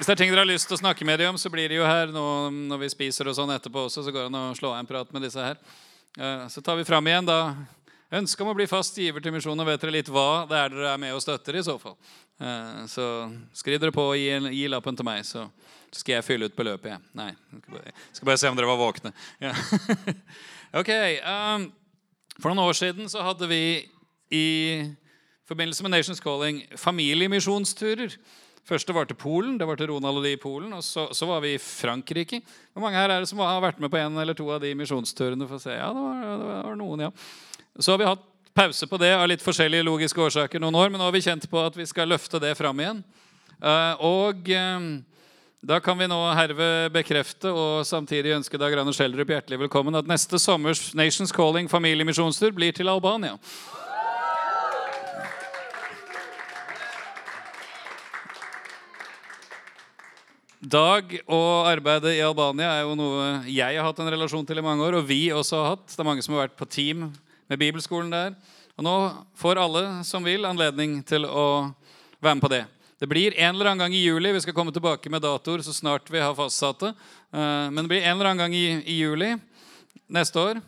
[0.00, 1.68] hvis det er ting dere har lyst til å snakke med dem om, så blir
[1.68, 2.22] det jo her nå,
[2.70, 4.88] når vi spiser og sånn etterpå også, så går det an å slå av en
[4.88, 5.58] prat med disse her.
[6.16, 7.36] Eh, så tar vi fram igjen da
[8.16, 9.60] ønsket om å bli fast giver til misjonen.
[9.68, 11.98] Vet dere litt hva det er dere er med og støtter i så fall.
[12.40, 13.10] Eh, så
[13.60, 15.44] skriv dere på og gi, gi lappen til meg, så
[15.92, 16.94] skal jeg fylle ut beløpet.
[16.94, 17.06] igjen.
[17.20, 19.12] Nei, jeg skal bare se om dere var våkne.
[19.36, 19.52] Ja.
[20.80, 20.88] Ok,
[21.26, 21.64] um,
[22.38, 23.90] For noen år siden så hadde vi
[24.32, 24.48] i
[25.50, 28.14] forbindelse med Nations Calling familiemisjonsturer.
[28.68, 29.56] Første var til Polen.
[29.58, 30.72] Det var til Ronald og de i Polen.
[30.76, 32.42] Og så, så, var vi i Frankrike.
[32.72, 34.74] Hvor mange her er det som har vært med på en eller to av de
[34.78, 35.48] misjonsturene?
[35.48, 35.74] for å se?
[35.74, 37.12] Ja, det var, det var noen, ja.
[37.80, 41.00] Så har vi hatt pause på det av litt forskjellige logiske årsaker noen år, men
[41.00, 43.04] nå har vi kjent på at vi skal løfte det fram igjen.
[43.60, 44.88] Uh, og um,
[45.60, 50.08] da kan vi nå herved bekrefte og samtidig ønske Dag Rane Schjelderup hjertelig velkommen at
[50.08, 53.36] neste sommers Nations Calling familiemisjonstur blir til Albania.
[60.60, 64.64] Dag og arbeidet i Albania er jo noe jeg har hatt en relasjon til i
[64.64, 65.86] mange år, og vi også har hatt.
[65.88, 67.06] Det er mange som har vært på team
[67.48, 68.34] med bibelskolen der.
[68.76, 68.92] Og nå
[69.40, 71.70] får alle som vil, anledning til å
[72.20, 72.60] være med på det.
[73.00, 74.34] Det blir en eller annen gang i juli.
[74.36, 76.92] Vi skal komme tilbake med datoer så snart vi har fastsatt det.
[77.32, 79.30] Eh, men det blir en eller annen gang i, i juli
[80.12, 80.60] neste år.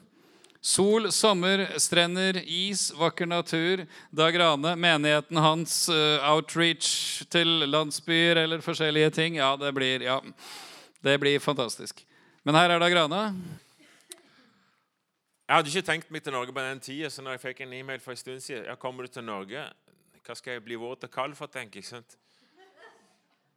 [0.62, 3.80] Sol, sommer, strender, is, vakker natur.
[4.14, 9.40] Dag Rane, menigheten hans, uh, outreach til landsbyer eller forskjellige ting.
[9.40, 10.20] Ja, det blir, ja,
[11.02, 12.04] det blir fantastisk.
[12.46, 13.24] Men her er Dag Rane.
[15.48, 17.76] Jeg hadde ikke tenkt meg til Norge på den tida, så når jeg fikk en
[17.80, 19.66] e-mail for en stund siden ja, kommer du til Norge,
[20.22, 21.90] hva skal jeg bli våt og kald for, tenker jeg.
[21.90, 22.18] sant?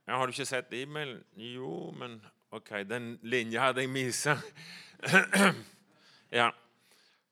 [0.08, 1.22] Ja, har du ikke sett e-mailen?
[1.38, 2.18] Jo, men
[2.50, 4.40] OK, den linja hadde jeg missa.
[6.42, 6.50] ja.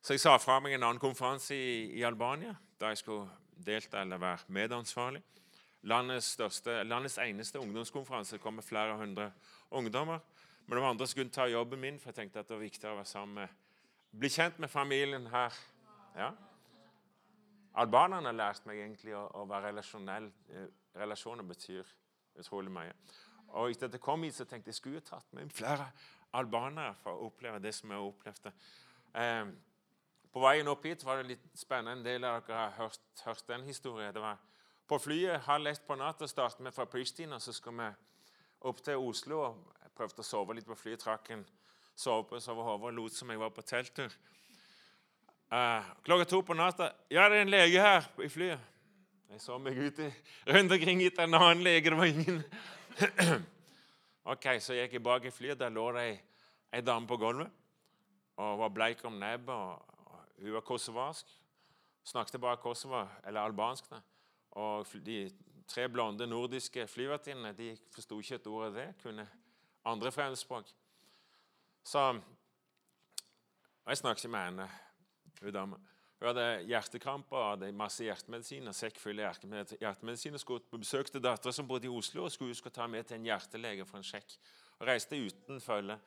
[0.03, 4.01] Så jeg sa fra meg en annen konferanse i, i, Albania, da jeg skulle delta
[4.03, 5.21] eller være medansvarlig.
[5.87, 8.41] Landets, største, landets eneste ungdomskonferanse.
[8.43, 9.29] Kom med flere hundre
[9.71, 10.19] ungdommer.
[10.65, 12.65] Men det var andre som kunne ta jobben min, for jeg tenkte at det var
[12.65, 13.59] viktig å være sammen med
[14.13, 15.55] Bli kjent med familien her.
[16.19, 16.29] Ja.
[17.81, 20.27] Albanerne har lært meg egentlig å, å være relasjonell.
[20.51, 20.67] Eh,
[20.99, 21.87] relasjoner betyr
[22.43, 22.91] utrolig mye.
[23.55, 25.87] Og etter at jeg kom hit, så tenkte jeg skulle tatt med flere
[26.37, 28.51] albanere for å oppleve det som jeg opplevde.
[28.51, 29.23] opplevd.
[29.23, 29.72] Eh,
[30.33, 31.99] på veien opp hit var det litt spennende.
[31.99, 34.13] En del av dere har hørt, hørt den historien.
[34.13, 34.39] Det var
[34.89, 37.39] på flyet halv ett på natta startet vi fra Pristina.
[37.39, 37.91] Så skulle vi
[38.69, 39.43] opp til Oslo.
[39.83, 41.03] Jeg prøvde å sove litt på flyet.
[41.05, 41.45] Trakk en
[41.93, 44.17] sovepose over hodet og lot som jeg var på telttur.
[45.53, 48.69] Uh, klokka to på natta Ja, det er en lege her i flyet.
[49.29, 49.99] Jeg så meg ut
[50.49, 51.93] rundt omkring etter en annen lege.
[51.93, 52.43] Det var ingen.
[54.33, 55.59] ok, Så gikk jeg bak i flyet.
[55.61, 56.21] Der lå det ei,
[56.73, 57.53] ei dame på gulvet
[58.41, 59.92] og var bleik om nebbet.
[60.43, 61.25] Og, og Hun var kosovarsk.
[62.03, 63.89] Snakket bare Kosova, eller albansk.
[63.89, 64.01] Da.
[64.51, 65.31] Og de
[65.67, 68.93] tre blonde nordiske flyvertinnene de forsto ikke et ord av det.
[69.03, 69.27] Kunne
[69.85, 70.67] andre fremmedspråk.
[71.83, 72.19] Så
[73.85, 74.69] og Jeg snakket med henne,
[75.41, 75.75] hun
[76.27, 80.39] hadde hjertekramper, hadde masse hjertemedisiner, sekk full av hjertemed- hjertemedisiner.
[80.39, 83.25] Skulle besøkte dattera som bodde i Oslo, og skulle huske skulle ta med til en
[83.25, 84.37] hjertelege for en sjekk.
[84.79, 85.99] Og reiste uten følge.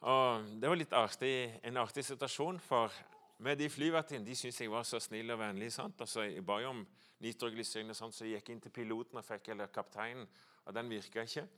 [0.00, 2.92] Og Det var litt artig, en artig situasjon, for
[3.38, 5.72] med de flyvertinnene de syntes jeg var så snill og vennlig.
[5.72, 6.00] sant?
[6.00, 6.86] Og så Jeg ba jo om
[7.20, 10.26] nitroglyserin, og sånt, så jeg gikk inn til piloten og fikk, eller kapteinen,
[10.64, 11.48] og den virka ikke.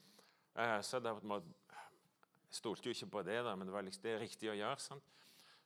[0.57, 4.03] Eh, så da må, jeg stolte jo ikke på det, da, men det var liksom
[4.03, 4.79] det riktige å gjøre.
[4.79, 5.03] sant?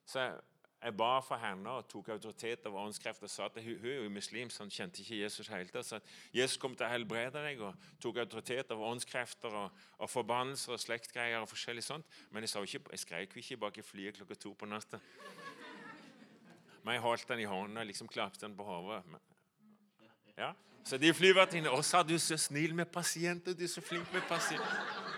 [0.04, 0.40] Så jeg,
[0.83, 3.25] jeg ba for henne og tok autoritet over åndskrefter.
[3.25, 5.85] og sa at hun, hun er jo muslim, så han kjente ikke Jesus hele tiden.
[5.85, 6.01] Så
[6.35, 10.81] Jesus kom til å helbrede deg og tok autoritet over åndskrefter og, og forbannelser og
[10.81, 12.07] slektgreier og forskjellig sånt.
[12.31, 14.99] Men jeg, ikke, jeg skrek ikke bak i flyet klokka to på natta.
[16.83, 19.03] Men jeg holdt den i hånden og liksom klapte den på hodet.
[20.37, 20.51] Ja.
[20.85, 24.09] Så de flyvertinnene Å, sa du er så snill med pasienter, du er så flink
[24.12, 25.12] med pasienter.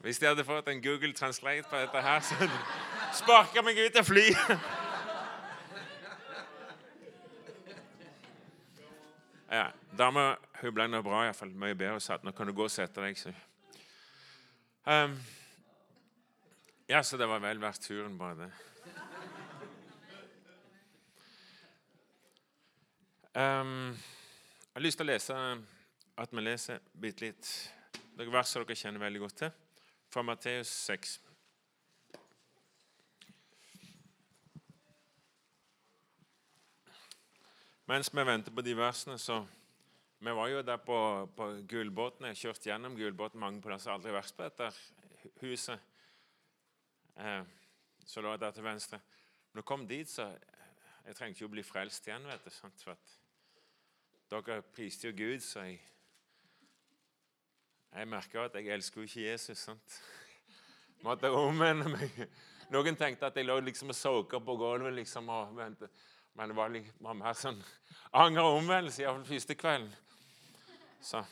[0.00, 2.48] Hvis de hadde fått en Google Translate på dette her, så
[3.18, 4.68] sparka meg ut av flyet.
[9.48, 11.52] Ja, Dama hun ble nå bra, iallfall.
[11.56, 12.00] Mye bedre.
[12.00, 12.06] satt.
[12.06, 13.16] sa at nå kan du gå og sette deg.
[13.16, 13.32] Så.
[14.84, 15.16] Um,
[16.88, 18.50] ja, så det var vel verdt turen, bare det.
[23.38, 25.34] Um, jeg har lyst til å lese
[26.18, 27.50] at vi leser bitte litt
[28.18, 29.52] noen vers som dere kjenner veldig godt til,
[30.10, 31.27] fra Matteus 6.
[37.88, 39.46] Mens vi venter på de versene, så
[40.20, 42.24] Vi var jo der på, på Gullbåten.
[42.26, 43.92] Jeg har kjørt gjennom Gullbåten mange plasser.
[43.92, 44.66] Aldri vært på dette
[45.40, 45.78] huset.
[47.16, 47.44] Eh,
[48.04, 48.98] så lå der til venstre.
[49.52, 50.26] Når jeg kom dit, så
[51.06, 52.50] Jeg trengte jo å bli frelst igjen, vet du.
[52.50, 52.82] Sant?
[52.82, 53.14] For at
[54.28, 55.80] dere priste jo Gud, så jeg
[57.92, 59.58] jeg merka at jeg elsker jo ikke Jesus.
[59.58, 60.00] sant?
[61.06, 62.28] Måtte omvende meg.
[62.68, 64.92] Noen tenkte at jeg lå liksom og soka på gulvet.
[64.92, 65.88] liksom, og vente.
[66.38, 67.56] Men det var, litt, var mer sånn
[68.14, 69.88] anger og omvendelse, iallfall første kvelden.
[71.02, 71.24] Så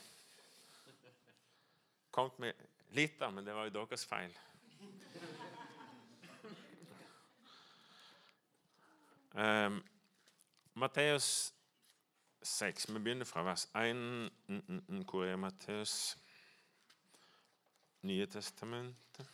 [2.11, 2.59] kom med
[2.97, 4.35] litt, da, men det var jo deres feil.
[9.37, 9.79] Um,
[10.75, 11.55] Matteus
[12.43, 12.89] 6.
[12.89, 13.95] Vi begynner fra vers 1.
[13.95, 16.17] Mm, mm, mm, hvor er Matteus?
[18.03, 19.31] Nye testamentet.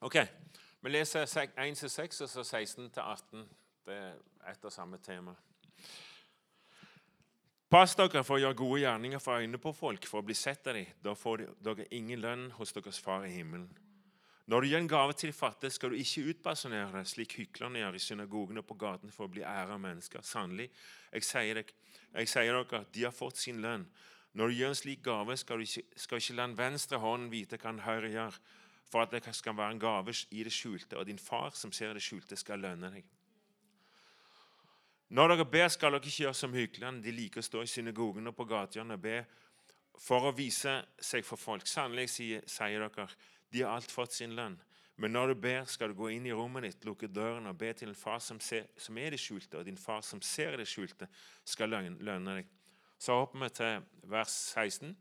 [0.00, 0.16] Ok,
[0.82, 3.61] Vi leser 1-6 og så 16-18.
[3.86, 4.18] Det er
[4.52, 5.34] ett og samme tema.
[7.72, 10.66] Pass dere for å gjøre gode gjerninger for øynene på folk for å bli sett
[10.68, 10.90] av dem.
[11.00, 13.70] Da får dere ingen lønn hos deres far i himmelen.
[14.52, 17.80] Når du gir en gave til de fattige, skal du ikke utbasunere det, slik hyklerne
[17.80, 20.20] gjør i synagogen og på gaten for å bli æret av mennesker.
[20.26, 20.66] Sannelig,
[21.14, 21.76] jeg sier, dere,
[22.18, 23.86] jeg sier dere de har fått sin lønn.
[24.36, 27.32] Når du gjør en slik gave, skal du ikke, skal ikke la den venstre hånden
[27.32, 28.38] vite hva den høyre gjør,
[28.92, 31.94] for at det skal være en gave i det skjulte, og din far som ser
[31.96, 33.08] det skjulte, skal lønne deg.
[35.12, 37.02] Når dere ber, skal dere ikke gjøre som hyklerne.
[37.04, 39.18] De liker å stå i synagogen og på gatene og be
[40.00, 41.68] for å vise seg for folk.
[41.68, 43.04] Sannelig sier, sier dere,
[43.52, 44.56] de har alt fått sin lønn.
[44.96, 47.74] Men når du ber, skal du gå inn i rommet ditt, lukke døren og be
[47.76, 50.68] til en far som, ser, som er det skjulte, og din far som ser det
[50.70, 51.08] skjulte,
[51.44, 52.48] skal lønne, deg.
[53.02, 54.96] Så hopper vi til vers 16.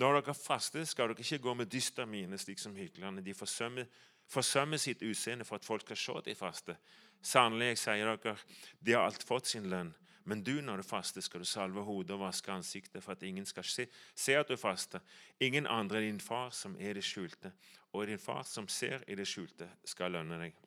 [0.00, 3.24] Når dere faster, skal dere ikke gå med dyster mine, slik som hyklerne.
[3.24, 3.88] De forsømmer,
[4.28, 6.76] forsømmer sitt utseende for at folk skal se de faster.
[7.22, 8.36] Sannelig, jeg sier dere,
[8.80, 9.92] de har alt fått sin lønn.
[10.24, 13.46] Men du, når du faster, skal du salve hodet og vaske ansiktet for at ingen
[13.48, 15.00] skal se, se at du faster.
[15.40, 17.52] Ingen andre enn din far som er det skjulte.
[17.92, 20.58] Og din far som ser i det skjulte, skal lønne deg.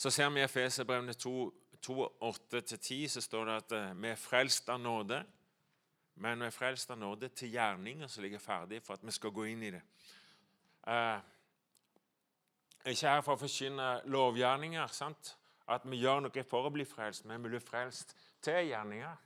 [0.00, 1.34] Så ser vi i Efeserbrevene 2,
[1.84, 5.20] 2 8-10, så står det at eh, vi er frelst av nåde.
[6.24, 9.34] Men vi er frelst av nåde til gjerninger som ligger ferdige for at vi skal
[9.36, 9.82] gå inn i det.
[10.86, 11.20] Jeg
[12.84, 14.86] er ikke her for å forkynne lovgjerninger.
[14.92, 15.36] sant?
[15.70, 19.16] At vi gjør noe for å bli frelst, men vi blir frelst til gjerninger.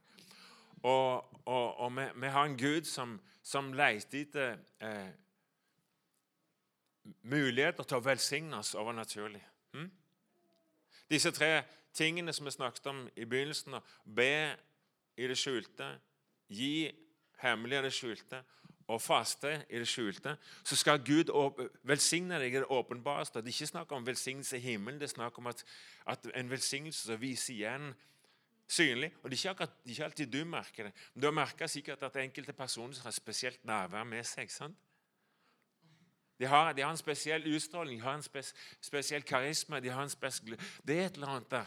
[0.84, 5.14] Og, og, og vi, vi, har en Gud som, som leter etter eh,
[7.22, 9.40] muligheter til å velsigne oss overnaturlig.
[9.72, 9.88] Hm?
[11.08, 11.62] Disse tre
[11.96, 14.34] tingene som vi snakket om i begynnelsen, be
[15.16, 15.88] i det skjulte,
[16.52, 16.90] gi
[17.40, 18.42] hemmelig i det skjulte
[18.88, 21.30] og faste i det skjulte, så skal Gud
[21.82, 23.40] velsigne deg i det åpenbareste.
[23.40, 25.64] Det er ikke snakk om velsignelse i himmelen, det er snakk om at,
[26.06, 27.94] at en velsignelse som viser igjen
[28.68, 29.12] synlig.
[29.22, 32.02] Og Det er ikke, akkurat, ikke alltid du merker det, men du har merka sikkert
[32.02, 34.50] at enkelte personer har spesielt nærvær med seg.
[34.50, 34.76] sant?
[36.38, 39.80] De har, de har, en spesiell utstråling, de har en spes, spesiell karisma.
[39.80, 41.64] de har en spesiell, Det er et eller annet der.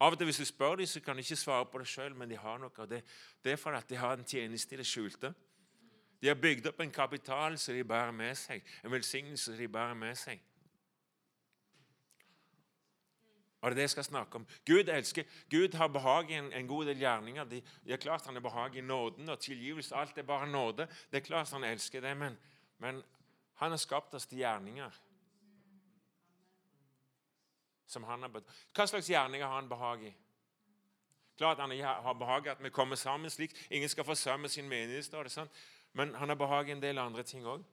[0.00, 2.14] Av og til hvis du spør dem, så kan de ikke svare på det sjøl,
[2.14, 2.86] men de har noe.
[2.86, 3.04] Det,
[3.44, 5.32] det er fordi de har en tjeneste i det skjulte.
[6.20, 9.68] De har bygd opp en kapital som de bærer med seg, en velsignelse som de
[9.68, 10.40] bærer med seg.
[13.60, 14.46] Og det er det jeg skal snakke om.
[14.66, 17.44] Gud elsker, Gud har behag i en, en god del gjerninger.
[17.44, 19.94] Det de er klart Han har behag i nåden og tilgivelse.
[19.96, 20.86] Alt er bare nåde.
[21.10, 22.38] Det er klart han elsker det, men,
[22.78, 23.02] men
[23.54, 24.90] han har skapt oss til gjerninger.
[27.86, 28.42] Som han har
[28.74, 30.14] Hva slags gjerninger har han behag i?
[31.36, 33.66] Klart han har behag i at vi kommer sammen slik.
[33.70, 35.50] Ingen skal forsømme sin menighet, står det sant?
[35.96, 37.64] Men han har behag i en del andre ting òg.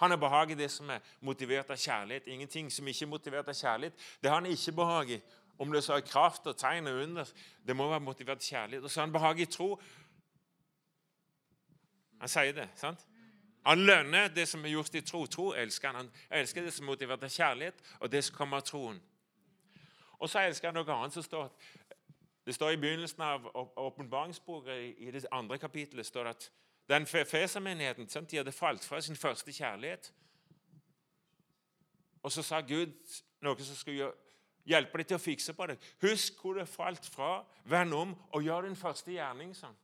[0.00, 2.26] Han har behag i det som er motivert av kjærlighet.
[2.26, 3.94] Ingenting som ikke er motivert av kjærlighet.
[4.20, 5.20] Det har han ikke behag i.
[5.58, 7.30] Om det så er kraft og tegn og under.
[7.66, 8.84] Det må være motivert kjærlighet.
[8.84, 9.70] Og så har han behag i tro.
[12.20, 13.06] Han sier det, sant?
[13.66, 15.24] Han lønner det som er gjort i tro.
[15.26, 15.96] Tro elsker han.
[15.96, 19.00] Han elsker det som er motivert av kjærlighet, og det som kommer av troen.
[20.18, 21.50] Og så elsker han noe annet som står
[22.46, 26.50] Det står i begynnelsen av åpenbaringsboka, i det andre kapitlet, står det at
[26.88, 30.12] den Fesermenigheten de hadde falt fra sin første kjærlighet.
[32.22, 32.92] Og så sa Gud
[33.42, 34.12] noe som skulle
[34.66, 35.78] hjelpe dem til å fikse på det.
[36.02, 39.54] Husk hvor du er falt fra, vend om og gjør din første gjerning.
[39.54, 39.76] sånn.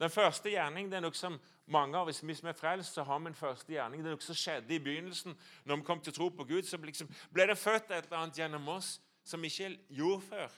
[0.00, 3.04] Den første gjerning det er noe som mange av oss, Hvis vi er frelst, så
[3.04, 4.02] har vi en første gjerning.
[4.02, 5.36] Det er noe som skjedde i begynnelsen.
[5.64, 8.18] Når vi kom til å tro på Gud, så liksom ble det født et eller
[8.18, 10.50] annet gjennom oss som ikke gjorde før.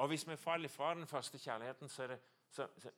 [0.00, 2.18] Og hvis vi faller fra den første kjærligheten, så, det,
[2.50, 2.90] så, så,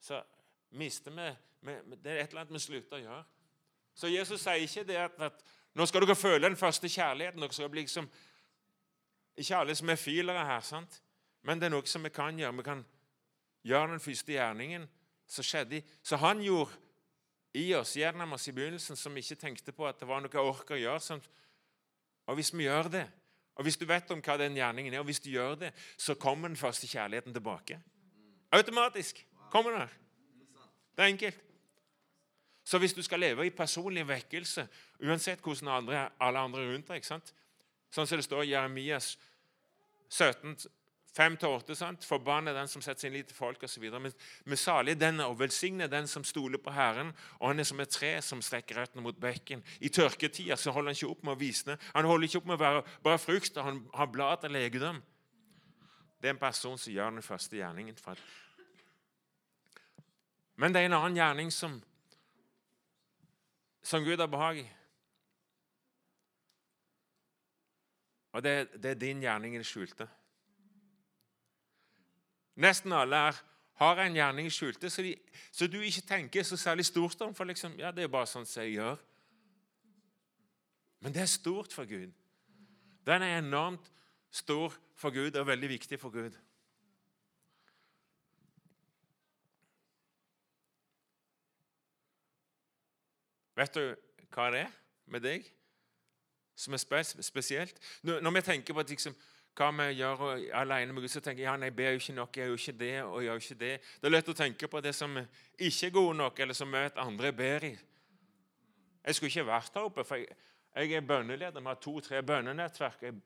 [0.00, 0.22] så
[0.70, 3.24] mister vi, vi Det er et eller annet vi slutter å gjøre.
[3.94, 5.42] Så Jesus sier ikke det at, at
[5.74, 7.42] nå skal dere føle den første kjærligheten.
[7.42, 8.06] Dere skal bli liksom,
[9.36, 11.02] Ikke alle som er filere her, sant?
[11.42, 12.56] men det er noe som vi kan gjøre.
[12.56, 12.84] Vi kan
[13.64, 14.88] gjøre den første gjerningen
[15.26, 15.82] som skjedde.
[16.02, 16.76] Så han gjorde
[17.56, 20.52] i oss, gjennom oss i begynnelsen, som ikke tenkte på at det var noe jeg
[20.52, 21.00] orker å gjøre.
[21.00, 21.22] Sånn.
[22.28, 23.06] Og hvis vi gjør det,
[23.60, 25.68] og hvis du vet om hva den gjerningen er, og hvis du gjør det,
[26.00, 27.76] så kommer den første kjærligheten tilbake.
[28.56, 29.18] Automatisk
[29.52, 29.80] kommer den.
[29.80, 29.98] her.
[30.96, 31.42] Det er enkelt.
[32.64, 34.64] Så hvis du skal leve i personlig vekkelse,
[35.04, 37.04] uansett hvordan andre, alle andre rundt deg?
[37.04, 37.20] Sånn
[37.92, 39.10] som det står i Jeremias
[40.08, 40.56] 17,
[41.16, 41.74] 5-8.
[41.74, 42.04] sant?
[42.06, 43.82] Forbanne den som setter sin lit til folk osv.
[43.90, 44.12] Men,
[44.44, 47.10] men salig den og velsigne den som stoler på Herren.
[47.40, 49.64] Og han er som et tre som strekker røttene mot bekken.
[49.80, 51.78] I tørketida så holder han ikke opp med å visne.
[51.94, 55.02] Han holder ikke opp med å være bare frukt, han har blad til legedom.
[56.20, 57.96] Det er en person som gjør den første gjerningen.
[60.60, 61.78] Men det er en annen gjerning som,
[63.82, 64.68] som Gud har behag i.
[68.30, 70.06] Og det, det er din gjerning i det skjulte.
[72.60, 73.38] Nesten alle her
[73.80, 75.14] har en gjerning skjulte, så, de,
[75.52, 77.32] så du ikke tenker så særlig stort om.
[77.34, 79.00] For liksom, ja, det er bare sånn som jeg gjør.
[81.00, 82.12] Men det er stort for Gud.
[83.08, 83.88] Den er enormt
[84.30, 86.36] stor for Gud og veldig viktig for Gud.
[93.56, 93.82] Vet du
[94.32, 94.76] hva det er
[95.10, 95.48] med deg
[96.56, 97.80] som er spesielt?
[98.04, 99.16] Når, vi tenker på liksom,
[99.58, 100.22] hva vi gjør
[100.56, 102.52] alene med Gud, så tenker jeg ja, nei, jeg ber jo ikke nok, jeg gjør
[102.52, 103.72] jo ikke det og jeg gjør jo ikke det.
[104.00, 107.00] Det er lett å tenke på det som ikke er gode nok, eller som vet
[107.02, 107.72] andre ber i.
[109.04, 110.38] Jeg skulle ikke vært her oppe, for jeg,
[110.76, 111.60] jeg er bønneleder.
[111.60, 113.02] Vi har to-tre bønnenettverk.
[113.02, 113.20] Jeg,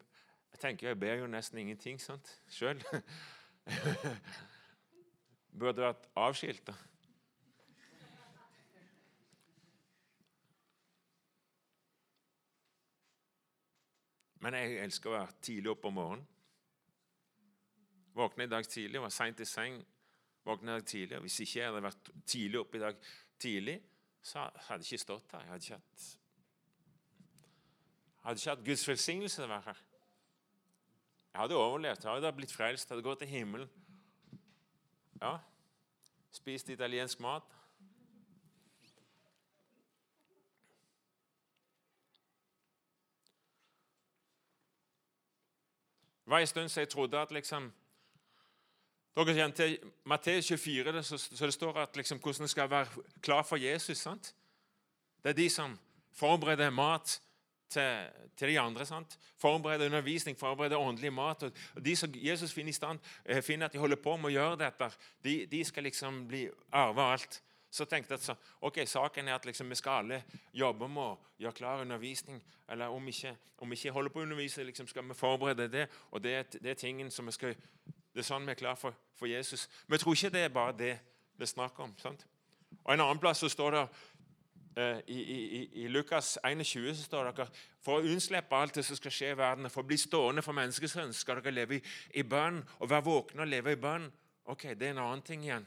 [0.54, 2.82] jeg tenker jeg ber jo nesten ingenting sant, sjøl.
[5.58, 6.74] Burde vært avskilta.
[14.44, 16.24] Men jeg elsker å være tidlig oppe om morgenen.
[18.14, 19.78] Våkne i dag tidlig, var seint i seng.
[20.44, 22.98] Våkne i dag tidlig, Hvis ikke jeg hadde vært tidlig oppe i dag
[23.40, 23.78] tidlig,
[24.22, 25.40] så hadde jeg ikke stått her.
[25.40, 26.04] Jeg hadde ikke hatt,
[28.26, 29.80] hadde ikke hatt Guds velsignelse til å være her.
[31.32, 33.72] Jeg hadde overlevd, jeg hadde blitt frelst, hadde gått til himmelen.
[35.22, 35.38] Ja,
[36.36, 37.48] spist italiensk mat.
[46.24, 47.72] Det var en stund så jeg trodde at liksom
[49.14, 49.76] dere kjenner til
[50.10, 53.56] Matteus 24, det, så, så det står at liksom, hvordan en skal være klar for
[53.56, 53.98] Jesus.
[53.98, 54.34] sant?
[55.22, 55.78] Det er de som
[56.12, 57.20] forbereder mat
[57.70, 58.86] til, til de andre.
[58.86, 59.18] sant?
[59.38, 61.42] Forbereder undervisning, forbereder åndelig mat.
[61.42, 64.34] og De som Jesus finner i stand, eh, finner at de holder på med å
[64.34, 64.90] gjøre dette,
[65.24, 67.42] de, de skal liksom bli arve alt.
[67.74, 70.20] Så tenkte jeg at så, ok, saken er at liksom, vi skal alle
[70.54, 72.38] jobbe med å gjøre klar undervisning.
[72.70, 75.66] Eller om vi ikke, om vi ikke holder på å undervise, liksom, skal vi forberede
[75.72, 75.88] det.
[76.14, 77.56] Og det det er tingen som vi skal
[78.14, 79.66] det er sånn vi er klar for, for Jesus.
[79.90, 80.92] Jeg tror ikke det er bare det
[81.34, 81.94] det er snakk om.
[81.98, 82.26] sant?
[82.84, 83.82] Og En annen plass så står det
[84.78, 87.48] eh, i, i, I Lukas 21 så står det
[87.82, 90.54] for å unnslippe alt det som skal skje i verden, for å bli stående for
[90.54, 91.82] menneskesønnen, skal dere leve i,
[92.14, 94.12] i bønn og være våkne og leve i bønn
[94.44, 95.64] Ok, det er en annen ting igjen.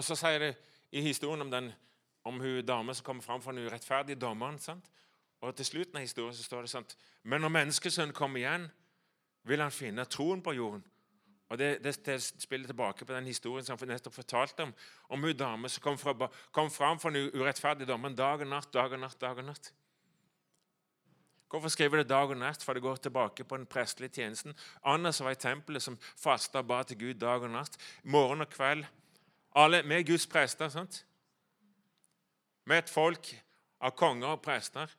[0.00, 0.54] Og så sier det
[0.96, 1.68] i historien om, den,
[2.24, 4.58] om hun dame som kommer fram for den urettferdige dommeren.
[4.58, 4.86] sant?
[5.44, 6.86] Og til slutten av historien så står det sånn
[7.28, 8.70] Men når menneskesønnen kommer igjen,
[9.44, 10.82] vil han finne troen på jorden.
[11.50, 14.72] Og Det, det, det spiller tilbake på den historien som han nettopp fortalte om,
[15.10, 16.14] om hun dame som kom, fra,
[16.54, 19.72] kom fram for den urettferdige dommeren dag og natt, dag og natt, dag og natt.
[21.50, 22.62] Hvorfor skriver det dag og natt?
[22.62, 24.54] For det går tilbake på den prestelige tjenesten.
[24.86, 27.74] Anna som var i tempelet, som fasta og ba til Gud dag og natt.
[28.04, 28.86] Morgen og kveld.
[29.54, 30.68] Alle, Vi er Guds prester.
[30.68, 31.06] sant?
[32.64, 33.44] Vi er et folk
[33.80, 34.90] av konger og prester.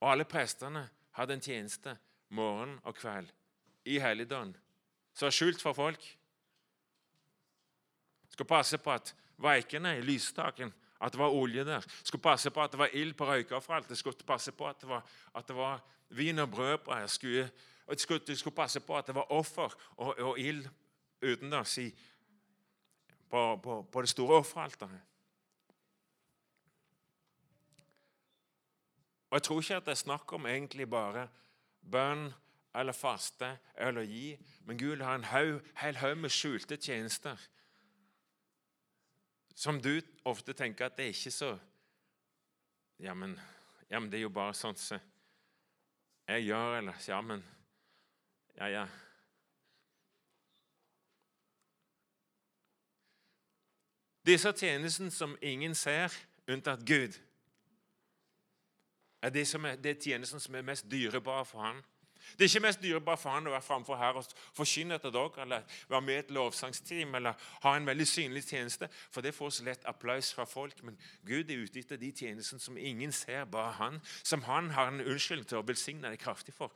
[0.00, 3.30] Og alle prestene hadde en tjeneste morgen og kveld
[3.84, 4.56] i helligdagen
[5.14, 6.04] som var skjult for folk.
[8.30, 10.70] Skulle passe på at veikene i lysstaken
[11.00, 11.86] at det var olje der.
[12.02, 13.98] Skulle passe på at det var ild på røykavfallet.
[13.98, 15.02] Skulle passe på at det var,
[15.34, 17.06] at det var vin og brød på her.
[17.06, 17.50] Skulle,
[17.96, 20.68] skulle, skulle passe på at det var offer og, og ild
[21.22, 21.78] utendørs
[23.30, 25.00] på, på, på, det store offeralteret.
[29.30, 31.28] Og Jeg tror ikke at det er snakk om egentlig bare
[31.92, 32.30] bønn
[32.74, 35.28] eller faste eller gi, men Gud har en
[35.76, 37.48] hel haug med skjulte tjenester
[39.58, 41.56] som du ofte tenker at det er ikke så
[42.98, 43.40] Ja, men,
[43.90, 45.02] ja, men det er jo bare sånn som
[46.28, 47.44] jeg gjør, eller Ja, men
[48.58, 48.86] Ja, ja.
[54.28, 56.12] Disse tjenestene som ingen ser,
[56.48, 57.16] unntatt Gud,
[59.22, 61.80] er det, som er, det er som er mest dyrebare for ham.
[62.38, 64.26] Det er ikke mest dyrebart for han å være framfor her og
[64.56, 68.88] forkynne etter dere, eller være med i et lovsangsteam eller ha en veldig synlig tjeneste,
[69.10, 70.82] for det får så lett applaus fra folk.
[70.84, 74.92] Men Gud er ute etter de tjenestene som ingen ser, bare han, som han har
[74.92, 76.74] en unnskyldning til å velsigne deg kraftig for.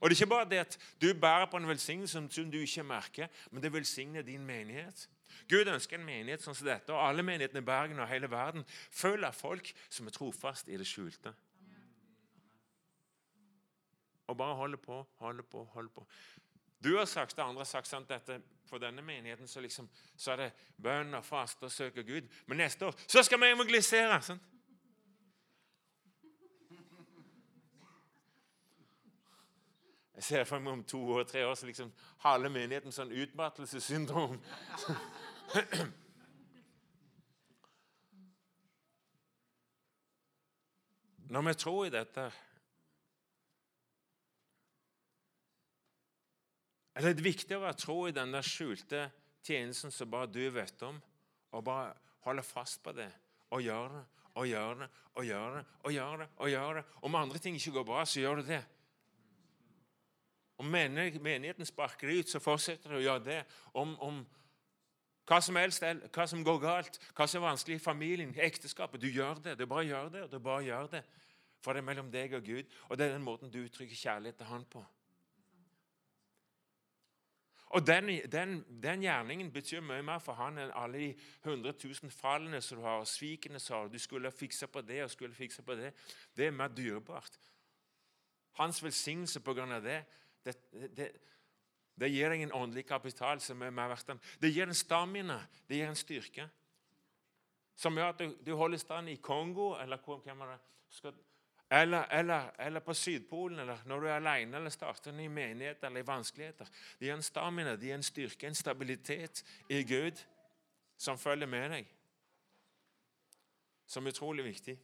[0.00, 2.86] Og Det er ikke bare det at du bærer på en velsignelse som du ikke
[2.86, 5.08] merker, men det velsigner din menighet.
[5.50, 8.64] Gud ønsker en menighet sånn som dette, og alle menighetene i Bergen og hele verden
[8.68, 11.34] følger folk som er trofast i det skjulte.
[14.26, 16.06] Og bare holde på, holde på, holde på.
[16.84, 20.32] Du har sagt, det andre har sagt sant, dette for denne menigheten så, liksom, så
[20.32, 20.50] er det
[20.82, 22.28] bønn og faste og søke Gud.
[22.46, 24.20] Men neste år så skal vi evangelisere!
[24.22, 24.50] sant?
[30.14, 31.90] Jeg ser for meg om to og tre år så liksom
[32.22, 34.38] halve menigheten sånn utmattelsessyndrom.
[41.34, 42.32] Når vi tror i dette
[46.94, 49.10] Er det viktig å være tro i den der skjulte
[49.44, 51.02] tjenesten som bare du vet om,
[51.52, 53.10] og bare holde fast på det
[53.50, 56.28] og gjøre det og gjøre det og gjøre det og gjøre det.
[56.36, 56.84] og gjøre det.
[57.02, 58.62] Om andre ting ikke går bra, så gjør du det.
[60.58, 63.40] Om menigheten sparker deg ut, så fortsetter du å gjøre det.
[63.74, 64.22] Om, om
[65.24, 69.00] hva som helst, hva som går galt, hva som er vanskelig i familien, i ekteskapet
[69.00, 69.58] Du gjør det.
[69.58, 71.04] Du bare gjør det, og du bare gjør det.
[71.64, 74.36] For det er mellom deg og Gud, og det er den måten du uttrykker kjærlighet
[74.36, 74.84] til Han på.
[77.74, 81.08] Og den, den, den, gjerningen betyr mye mer for han enn alle de
[81.42, 83.88] 100 000 fallene som du har, og svikene som har.
[83.90, 85.90] Du skulle fikse på det og skulle fikse på det.
[86.36, 87.40] Det er mer dyrebart.
[88.60, 90.04] Hans velsignelse på grunn av det,
[90.46, 90.54] det,
[90.94, 91.08] det,
[92.00, 95.38] det gir deg en åndelig kapital som er mer verdt enn Det gir en stamina,
[95.68, 96.48] det gir en styrke.
[97.76, 100.58] Som gjør at du, du holder stand i Kongo eller er det?
[100.94, 101.14] Skal,
[101.70, 105.84] eller, eller, eller, på Sydpolen, eller når du er alene eller starter en ny menighet
[105.84, 106.68] eller i vanskeligheter.
[106.98, 110.20] Det gir en stamina, det gir en styrke, en stabilitet i Gud
[110.96, 111.88] som følger med deg.
[113.86, 114.78] Som er utrolig viktig.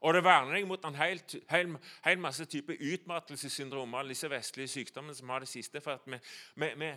[0.00, 1.20] Og det verner deg mot en hel,
[1.50, 5.80] hel, hel masse type utmattelsessyndrom, alle disse vestlige sykdommene som har det siste.
[5.80, 6.18] for at vi,
[6.54, 6.90] vi, vi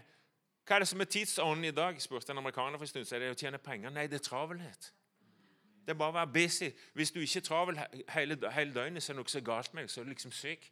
[0.69, 2.01] hva er det som er tidsånden i dag?
[2.01, 3.05] spurte en amerikaner for en stund.
[3.05, 3.89] Så er det å tjene penger?
[3.89, 4.91] Nei, det er travelhet.
[5.81, 6.67] Det er bare å være busy.
[6.93, 7.79] Hvis du ikke er travel
[8.13, 9.89] hele, hele døgnet, så er det noe så galt med deg.
[9.89, 10.67] Så er du liksom syk.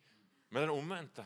[0.51, 1.25] Men den omvendte.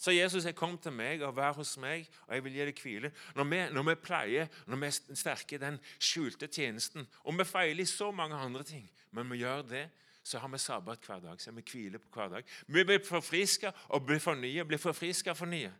[0.00, 2.80] Så Jesus er 'Kom til meg og vær hos meg, og jeg vil gi deg
[2.82, 3.12] hvile.
[3.34, 7.44] Når vi, når vi pleier, når vi er sterke i den skjulte tjenesten Og vi
[7.44, 9.90] feiler i så mange andre ting, men vi gjør det,
[10.24, 11.40] så har vi sabbat hver dag.
[11.40, 12.44] Så vi hvile på hver dag.
[12.66, 14.64] Vi blir forfriska og blir fornya.
[14.64, 15.70] Blir forfriska og fornya.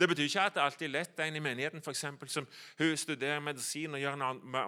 [0.00, 1.20] Det betyr ikke at det alltid er lett.
[1.20, 2.46] En i menigheten for eksempel, som
[2.78, 4.16] hun studerer medisin og gjør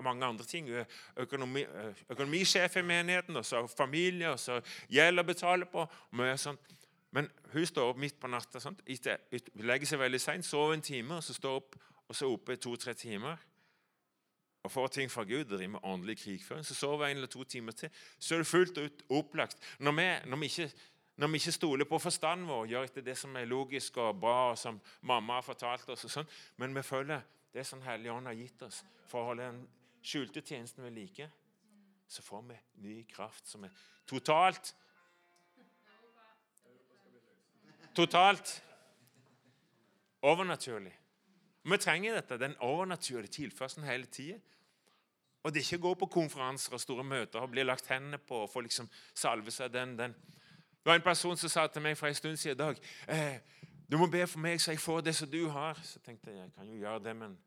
[0.02, 0.66] mange andre ting.
[0.66, 0.84] Hun er
[1.16, 1.64] økonomi,
[2.10, 5.86] økonomisjef i menigheten, og så har familie, og så gjelder å betale på.
[7.10, 8.60] Men hun står opp midt på natta.
[8.62, 11.78] Hun legger seg veldig seint, sover en time, og så står opp
[12.10, 13.38] og så oppe i to-tre timer
[14.62, 17.72] og får ting fra Gud, driver med åndelig krigføring, så sover en eller to timer
[17.72, 17.90] til.
[18.18, 19.56] Så er det fullt ut opplagt.
[19.78, 20.72] Når vi, når vi ikke
[21.20, 24.50] Når vi ikke stoler på forstanden vår, gjør etter det som er logisk og bra,
[24.50, 27.20] og som mamma har fortalt oss, og sånn, men vi følger
[27.52, 28.78] det som Hellige Ånd har gitt oss
[29.10, 29.58] for å holde den
[30.00, 31.28] skjulte tjenesten ved like,
[32.08, 32.56] så får vi
[32.86, 33.74] ny kraft som er
[34.08, 34.72] totalt
[37.94, 38.62] Totalt
[40.22, 40.92] overnaturlig.
[41.62, 44.38] Vi trenger dette, den overnaturlige tilførselen hele tida.
[45.42, 48.18] Og det er ikke å gå på konferanser og store møter og bli lagt hendene
[48.18, 50.12] på og få liksom salve seg den, den.
[50.12, 52.78] Det var en person som sa til meg for en stund siden i dag
[53.08, 53.40] eh,
[53.90, 55.80] du må be for meg så jeg får det som du har.
[55.82, 57.38] Så tenkte jeg jeg kan jo gjøre det, men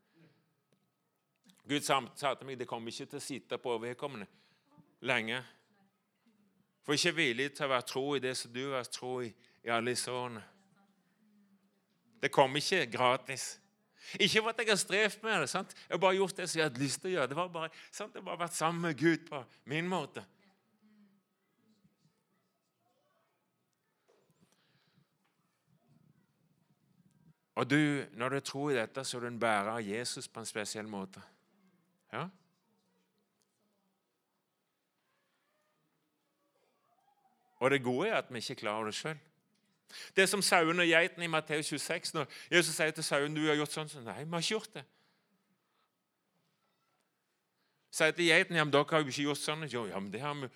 [1.68, 4.26] Gud sa til meg det kommer ikke til å sitte på vedkommende
[5.00, 5.40] lenge.
[6.84, 9.30] For ikke villig til å være tro i det som du har tro i
[9.64, 10.42] i alle disse årene.
[12.22, 13.60] Det kom ikke gratis.
[14.20, 15.48] Ikke for at jeg har strevd med det.
[15.48, 15.74] sant?
[15.88, 17.28] Jeg har bare gjort det som jeg hadde lyst til å gjøre.
[17.32, 18.14] Det var bare, sant?
[18.14, 19.40] Jeg har bare vært sammen med Gud på
[19.72, 20.24] min måte.
[27.54, 30.42] Og du, når du tror i dette, så er du en bærer av Jesus på
[30.42, 31.22] en spesiell måte.
[32.12, 32.26] Ja?
[37.62, 39.20] Og det gode er at vi ikke klarer det sjøl.
[40.16, 42.14] Det er som sauen og geiten i Matteus 26.
[42.16, 44.76] Når Jesus sier til sauen du har gjort sånn, så nei, vi har ikke gjort
[44.76, 44.84] det.
[47.94, 49.66] Sier til geiten ja, men dere har jo ikke gjort sånn.
[49.70, 50.50] Jo, ja, men det har vi.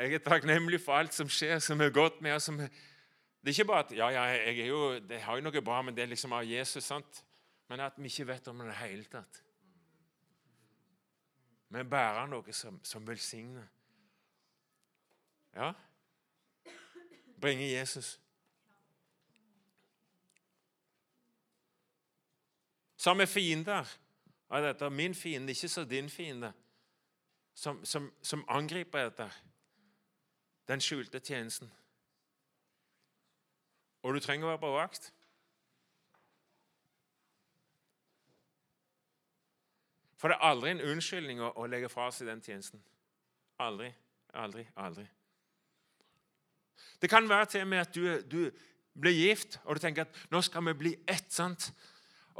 [0.00, 2.48] Jeg er takknemlig for alt som skjer, som er godt med oss.
[2.50, 5.82] Det er ikke bare at ja, ja, jeg er jo, det har jo noe bra,
[5.84, 6.84] men det er liksom av Jesus.
[6.84, 7.24] sant?
[7.68, 9.42] Men at vi ikke vet om det i det hele tatt.
[11.70, 13.68] Vi bærer noe som, som velsigner.
[15.54, 15.70] Ja?
[17.40, 18.20] Bringe Jesus.
[22.96, 23.88] Som er fiender
[24.50, 24.90] av dette.
[24.90, 26.52] Min fiende, ikke så din fiende.
[27.54, 29.30] Som, som, som angriper dette.
[30.68, 31.72] Den skjulte tjenesten.
[34.02, 35.10] Og du trenger å være på vakt.
[40.20, 42.82] For det er aldri en unnskyldning å, å legge fra seg den tjenesten.
[43.60, 43.88] Aldri,
[44.36, 45.06] aldri, aldri.
[47.02, 48.50] Det kan være til og med at du, du
[49.00, 51.32] blir gift, og du tenker at nå skal vi bli ett.
[51.32, 51.70] sant?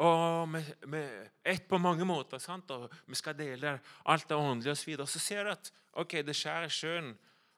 [0.00, 2.38] Og med, med ett på mange måter.
[2.38, 2.70] sant?
[2.70, 4.96] Og vi skal dele alt det åndelige osv.
[4.96, 7.12] Så, så ser du at ok, det skjærer i sjøen.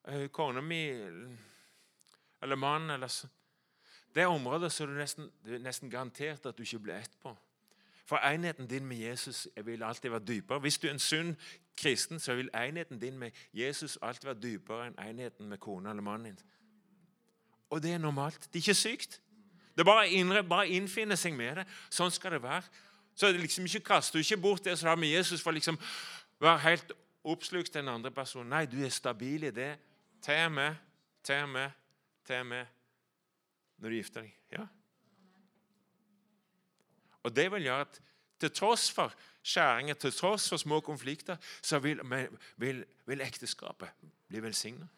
[0.09, 0.83] Uh, Kona mi
[2.43, 3.29] eller mannen eller så.
[4.15, 7.37] Det er områder er du nesten, du nesten garantert at du ikke blir ett på.
[8.05, 10.59] For enheten din med Jesus vil alltid være dypere.
[10.59, 11.37] Hvis du er en sunn
[11.79, 16.03] kristen, så vil enheten din med Jesus alltid være dypere enn enheten med kona eller
[16.03, 16.51] mannen din.
[17.73, 18.41] Og det er normalt.
[18.53, 19.21] Det er ikke sykt.
[19.73, 21.65] Det er bare, innre, bare innfinne seg med det.
[21.89, 22.69] Sånn skal det være.
[23.17, 25.79] Så det liksom ikke kaster du ikke bort det som har med Jesus for liksom
[26.43, 26.93] være helt
[27.25, 28.53] oppslukt den andre personen.
[28.53, 29.73] Nei, du er stabil i det.
[30.25, 30.77] Ta med,
[31.25, 31.73] ta med,
[32.29, 32.69] ta med
[33.81, 34.39] når du gifter deg.
[34.53, 34.69] Ja.
[37.23, 38.01] Og det vil gjøre at
[38.43, 39.15] til tross for
[39.47, 42.01] skjæringer, til tross for små konflikter, så vil,
[42.57, 43.91] vil, vil ekteskapet
[44.29, 44.89] bli velsignet.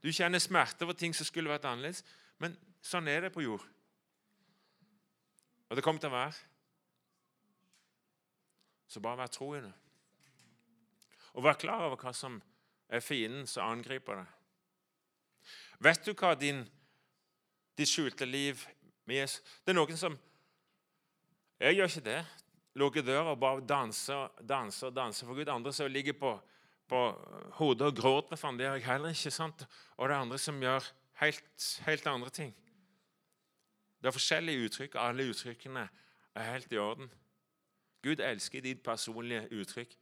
[0.00, 2.04] Du kjenner smerte over ting som skulle vært annerledes.
[2.40, 3.64] Men sånn er det på jord.
[5.70, 6.34] Og det kommer til å være.
[8.90, 9.70] Så bare vær troende.
[11.36, 12.40] Og vær klar over hva som
[12.90, 14.36] er fienden som angriper deg.
[15.80, 16.64] Vet du hva din,
[17.78, 18.60] ditt skjulte liv
[19.08, 20.18] med Jesus Det er noen som
[21.60, 22.20] Jeg gjør ikke det.
[22.80, 25.48] Lukker døra og bare danser og danser danser for Gud.
[25.48, 26.34] Andre som ligger på
[26.90, 27.00] på
[27.60, 28.58] hodet og gråter for ham.
[28.58, 29.30] Det gjør jeg heller ikke.
[29.30, 29.66] sant?
[29.96, 30.90] Og det er andre som gjør
[31.22, 32.54] helt, helt andre ting.
[34.00, 35.88] Det er forskjellige uttrykk, alle uttrykkene
[36.34, 37.10] er helt i orden.
[38.02, 39.96] Gud elsker ditt personlige uttrykk.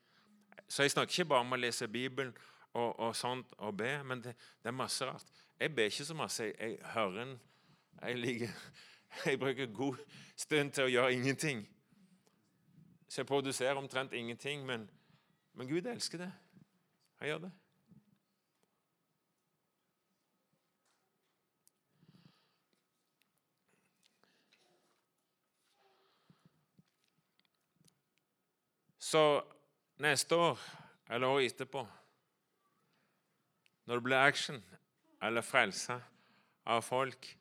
[0.68, 2.34] Så jeg snakker ikke bare om å lese Bibelen
[2.72, 5.24] og, og sånt og be, men det, det, er masse rart.
[5.60, 6.44] Jeg ber ikke så masse.
[6.44, 7.40] Jeg, jeg hører en
[8.02, 8.48] jeg, ligger,
[9.26, 9.98] jeg bruker god
[10.36, 11.64] stund til å gjøre ingenting.
[13.08, 14.90] Så jeg produserer omtrent ingenting, men,
[15.54, 16.30] men Gud elsker det.
[17.18, 17.52] Han gjør det.
[29.08, 29.22] Så
[29.96, 30.60] neste år
[31.08, 31.86] eller året etterpå,
[33.88, 34.58] når det blir action
[35.22, 35.96] eller frelse
[36.68, 37.34] av folk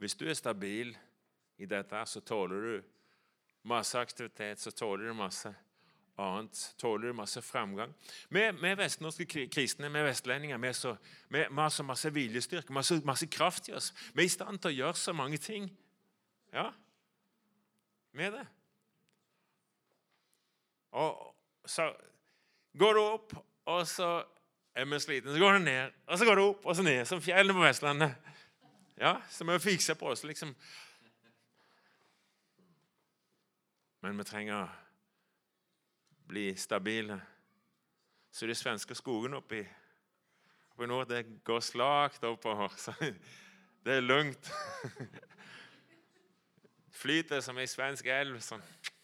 [0.00, 0.94] Hvis du er stabil
[1.60, 2.86] i dette, så tåler du
[3.68, 5.52] masse aktivitet, så tåler du masse
[6.20, 7.92] annet tåler du masse framgang.
[8.28, 10.94] Vi, vi vestnorske kristne, vi vestlendinger, vi, så,
[11.28, 13.92] vi, vi, masse viljestyrke, masse, masse kraft i oss.
[14.14, 15.70] Vi er i stand til å gjøre så mange ting.
[16.54, 16.70] Ja,
[18.12, 18.46] vi er det.
[20.98, 21.14] Og
[21.70, 21.92] så
[22.78, 23.38] går du opp
[23.70, 24.10] og så
[24.74, 25.32] er vi slitne.
[25.32, 27.64] Så går det ned, og så går det opp, og så ned, som fjellene på
[27.64, 28.14] Vestlandet.
[29.00, 30.54] Ja, Så vi fikser på oss, liksom.
[34.00, 34.68] Men vi trenger
[36.30, 37.20] bli stabile.
[38.30, 39.64] Så de svenske skogene oppi,
[40.70, 42.68] oppi nord, det går slakt oppover.
[42.78, 42.92] Så
[43.84, 44.52] det er lugnt.
[47.00, 48.38] Flyter som ei svensk elv.
[48.44, 48.60] sånn.
[48.60, 48.60] Har dere spørsmål?
[48.60, 49.00] Kan du, nå snakker du om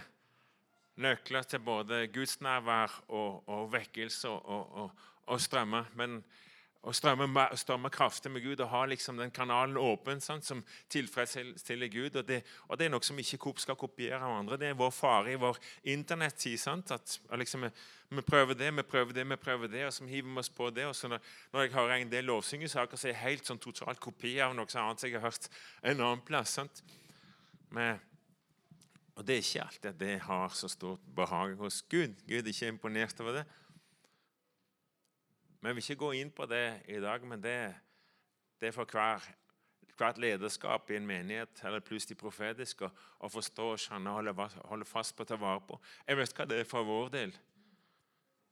[1.02, 4.92] nøkler til både gudsnærvær og, og vekkelse og, og,
[5.28, 5.86] og, strømme.
[6.00, 6.22] Men
[6.84, 10.60] å strømme, strømme kraftig med Gud og ha liksom den kanalen åpen sant, som
[10.92, 12.18] tilfredsstiller Gud.
[12.20, 14.58] Og det, og det er noe som ikke Coop skal kopiere av andre.
[14.60, 15.60] Det er vår fare i vår
[15.94, 16.60] internettid.
[16.68, 17.70] at liksom,
[18.10, 20.70] vi, prøver det, vi prøver det, vi prøver det, og så hiver vi oss på
[20.70, 20.86] det.
[20.86, 21.20] og så når,
[21.54, 24.68] når jeg hører en del lovsyngesaker, så er jeg helt sånn totalt kopi av noe
[24.68, 25.48] annet jeg har hørt
[25.84, 26.60] en annen plass.
[26.60, 26.84] sant?
[27.72, 28.00] Men,
[29.16, 32.20] og det er ikke alltid at det har så stort behag hos Gud.
[32.28, 33.48] Gud er ikke imponert over det.
[35.64, 37.56] Jeg vil ikke gå inn på det i dag, men det,
[38.60, 39.24] det er for hver,
[39.96, 42.90] hvert lederskap i en menighet eller plutselig profetisk å,
[43.24, 45.80] å forstå og skjønne og holde, holde fast på å ta vare på.
[46.08, 47.32] Jeg vet hva det er for vår del.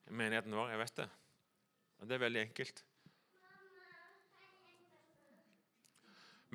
[0.07, 1.09] Menigheten vår, jeg vet det.
[1.99, 2.83] Og det er veldig enkelt.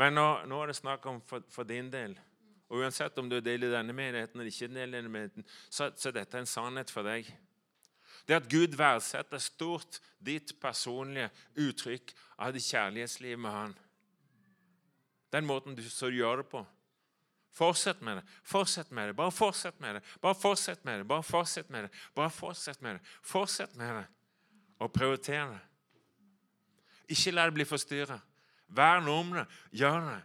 [0.00, 2.16] Men nå, nå er det snakk om for, for din del.
[2.72, 5.44] Og Uansett om du er del i denne menigheten eller ikke, del i denne menigheten,
[5.68, 7.28] så, så er dette en sannhet for deg.
[8.26, 13.76] Det at Gud verdsetter stort ditt personlige uttrykk av ditt kjærlighetsliv med Han.
[15.32, 16.64] Den måten du så du gjør det på.
[17.56, 18.24] Fortsett med det.
[18.44, 19.16] Fortsett med det.
[19.16, 20.02] Bare fortsett med det.
[20.20, 21.04] Bare fortsett med det.
[21.08, 21.90] Bare fortsett med det.
[22.14, 23.00] Bare fortsett med det.
[23.22, 24.04] Fortsett med det.
[24.78, 25.60] Og prioriter det.
[27.08, 28.18] Ikke la det bli forstyrra.
[28.66, 29.46] Vern om det.
[29.70, 30.20] Gjør det.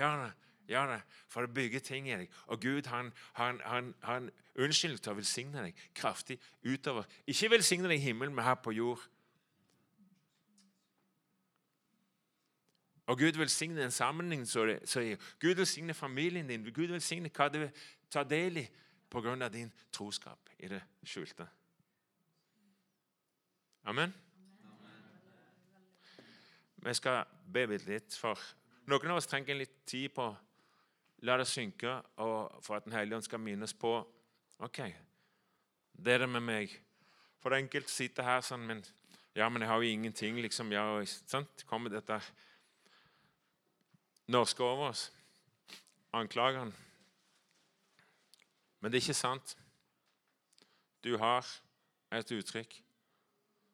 [0.00, 0.32] Gjør det.
[0.68, 1.00] Gjør det.
[1.28, 2.30] For å bygge ting i deg.
[2.46, 7.08] Og Gud han, han, han, han unnskyld til å velsigne deg kraftig utover.
[7.26, 9.02] Ikke velsigne deg i himmelen, men her på jord.
[13.06, 14.46] Og Gud velsigner en sammenligning.
[14.48, 16.64] Så det, så det- Gud velsigner familien din.
[16.64, 17.68] Gud velsigner hva du
[18.10, 18.68] tar del i
[19.42, 21.46] av din troskap i det skjulte.
[23.84, 24.14] Amen.
[26.76, 28.38] Vi skal be litt, for
[28.86, 30.36] noen av oss trenger litt tid på
[31.22, 33.94] la det synke, for at Den hellige ånd skal minnes på
[34.58, 34.80] OK,
[35.92, 36.74] det er det med meg.
[37.40, 38.82] For det er enkelt sitte her sånn, men
[39.34, 40.72] ja, men jeg har jo ingenting, liksom.
[40.74, 40.84] Ja,
[41.26, 41.64] sant?
[41.66, 42.18] Kommer dette
[44.30, 45.08] norske over oss?
[46.12, 46.74] Anklageren.
[48.80, 49.56] Men det er ikke sant.
[51.02, 51.46] Du har
[52.12, 52.76] et uttrykk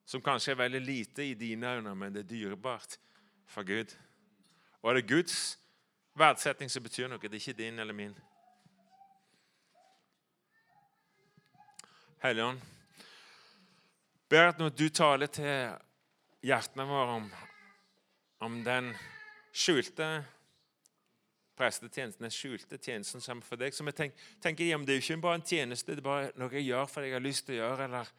[0.09, 2.97] som kanskje er veldig lite i dine øyne, men det er dyrebart
[3.45, 3.93] for Gud.
[4.81, 5.59] Og er det Guds
[6.19, 7.21] verdsetting som betyr noe.
[7.23, 8.17] Det er ikke din eller min.
[12.19, 12.59] Helligånd,
[14.29, 15.71] ber at når du taler til
[16.43, 17.29] hjertene våre om,
[18.43, 18.91] om den
[19.55, 20.09] skjulte
[21.59, 25.05] prestetjenesten, den skjulte tjenesten som for deg, så vi tenk, tenker jeg, det er jo
[25.07, 27.57] ikke bare en tjeneste, det er bare noe jeg gjør fordi jeg har lyst til
[27.57, 28.13] å gjøre, eller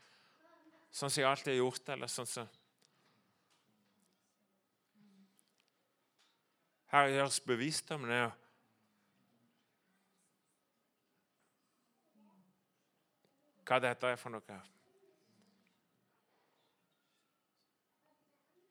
[0.92, 2.50] sånn som jeg alltid har gjort, eller sånn som
[6.90, 8.24] Herre, gjør oss bevisst om det.
[13.70, 14.60] Hva dette er for noe.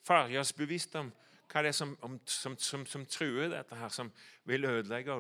[0.09, 1.13] Far, gjør oss bevisst om
[1.49, 4.11] hva det er som, om, som, som, som truer dette her, som
[4.49, 5.15] vil ødelegge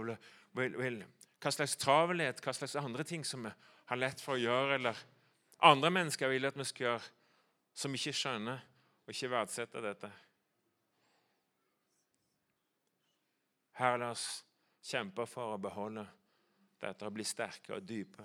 [0.58, 1.04] vil, vil,
[1.40, 3.52] Hva slags travelhet, hva slags andre ting som vi
[3.88, 5.04] har lett for å gjøre, eller
[5.64, 7.12] andre mennesker vil at vi skal gjøre,
[7.78, 8.64] som ikke skjønner
[9.06, 10.10] og ikke verdsetter dette.
[13.78, 14.42] Herre, la oss
[14.82, 16.02] kjempe for å beholde
[16.82, 18.24] dette og bli sterke og dype,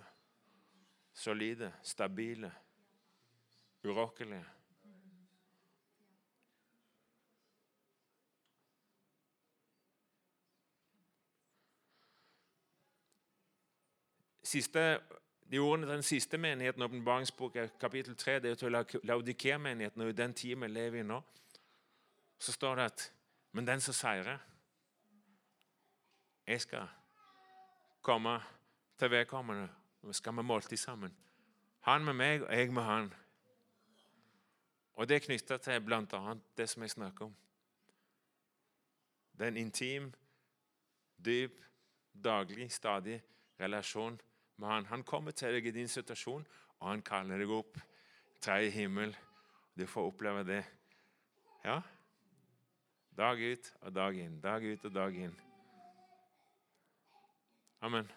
[1.14, 2.50] solide, stabile,
[3.86, 4.48] urokkelige.
[14.42, 14.86] Siste,
[15.50, 20.18] de ordene til den siste menigheten, åpenbaringsbok kapittel 3, det er til Laudikea-menigheten, og i
[20.18, 21.22] den tiden vi lever i nå,
[22.42, 23.06] så står det at
[23.54, 24.40] Men den som seirer
[26.48, 26.88] Jeg skal
[28.02, 28.40] komme
[29.00, 29.70] til vedkommende,
[30.02, 31.16] og vi skal ha måltid sammen.
[31.82, 33.14] Han med meg, og jeg med han.
[34.94, 36.36] Og det er knytta til bl.a.
[36.58, 37.36] det som jeg snakker om.
[39.34, 40.14] Det er en intim,
[41.26, 41.64] dyp,
[42.24, 43.24] daglig, stadig
[43.60, 44.20] relasjon
[44.58, 44.86] med han.
[44.86, 46.48] Han kommer til deg i din situasjon,
[46.80, 47.80] og han kaller deg opp.
[48.42, 49.16] Tredje himmel.
[49.80, 50.62] Du får oppleve det.
[51.64, 51.80] Ja?
[53.18, 54.40] Dag ut og dag inn.
[54.42, 55.36] Dag ut og dag inn.
[57.84, 58.08] Amen.